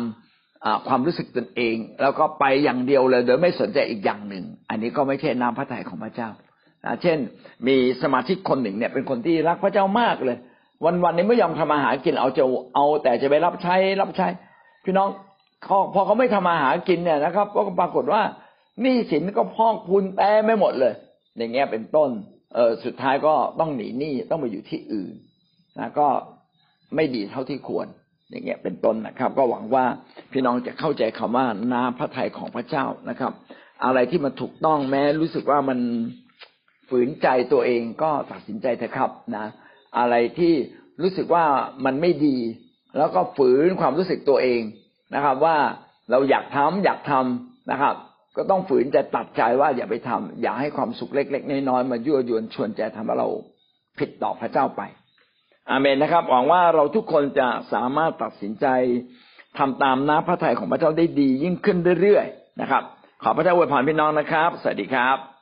[0.88, 6.28] ความรู้สึกตนเอง แล้วก็ไปอย่างเดียวเลย โดยไม่สนใจอีกอย่างหนึ่ง อันนี้ก็ไม่ใช่น้ำพระทัยของพระเจ้า
[6.84, 7.18] นะเช่น
[7.66, 10.38] มีสมาชิกคนหนึ่งเนี่ยเป็นคนที่รักพระเจ้ามากเลย
[10.84, 14.26] วันวันๆนี้ไม่ยอมทำอาหากินเอาจะเอาแต่จะไปรับใช้รับใช้
[14.84, 15.08] พี่น้อง
[15.94, 18.22] พอเขาไม่ทำอาหากินเนี่ยนะครับ ก็ปรากฏว่า
[18.82, 20.94] หนี้สินก็พอกพูนแต้ไม่หมดเลย
[21.38, 22.10] อย่างเงี้ยเป็นต้น
[22.54, 25.14] เออสุดท้ายก็ต้องหนีหนี้ต้องไปอยู่ที่อื่น
[25.78, 26.08] นะก็
[26.94, 27.86] ไม่ดีเท่าที่ควร
[28.30, 29.84] อย่างเงี้ยเป็นต้นนะครับ ก็หวังว่า
[30.32, 33.32] พี่น้องจะเข้าใจคำว่าน้ำพระทัยของพระเจ้านะครับ
[33.84, 35.78] อะไรที่มันถูกต้องแม้รู้สึกว่ามัน
[36.88, 39.46] ฝืนใจตัวเองก็ตัดสินใจเถอะครับนะ
[39.98, 40.54] อะไรที่
[41.02, 41.44] รู้สึกว่า
[41.84, 42.36] มันไม่ดี
[42.98, 44.60] แล้วก็ฝืนความรู้สึกตัวเอง
[45.14, 45.56] นะครับ ว่า
[46.10, 47.94] เราอยากทำอยากทำนะครับ
[48.36, 53.28] ก็ต้องฝืนใจตัดใจว่าอย่าไปทำอย่าให้ความสุขเล็ก ๆน้อยๆมายั่วยวนชวนใจทำให้เรา
[53.98, 54.82] ผิดต่อพระเจ้าไป
[55.70, 58.66] อาเมนนะครับหวังว่าเราทุกคนจะสามารถตัดสินใจ
[59.58, 62.82] ทำตามน้ำพระทัยของพระเจ้าได้ดียิ่งขึ้นเรื่อยๆนะครับ
[63.22, 65.37] ขอพระเจ้าอวยพรพี่น้องนะครับ สวัสดีครับ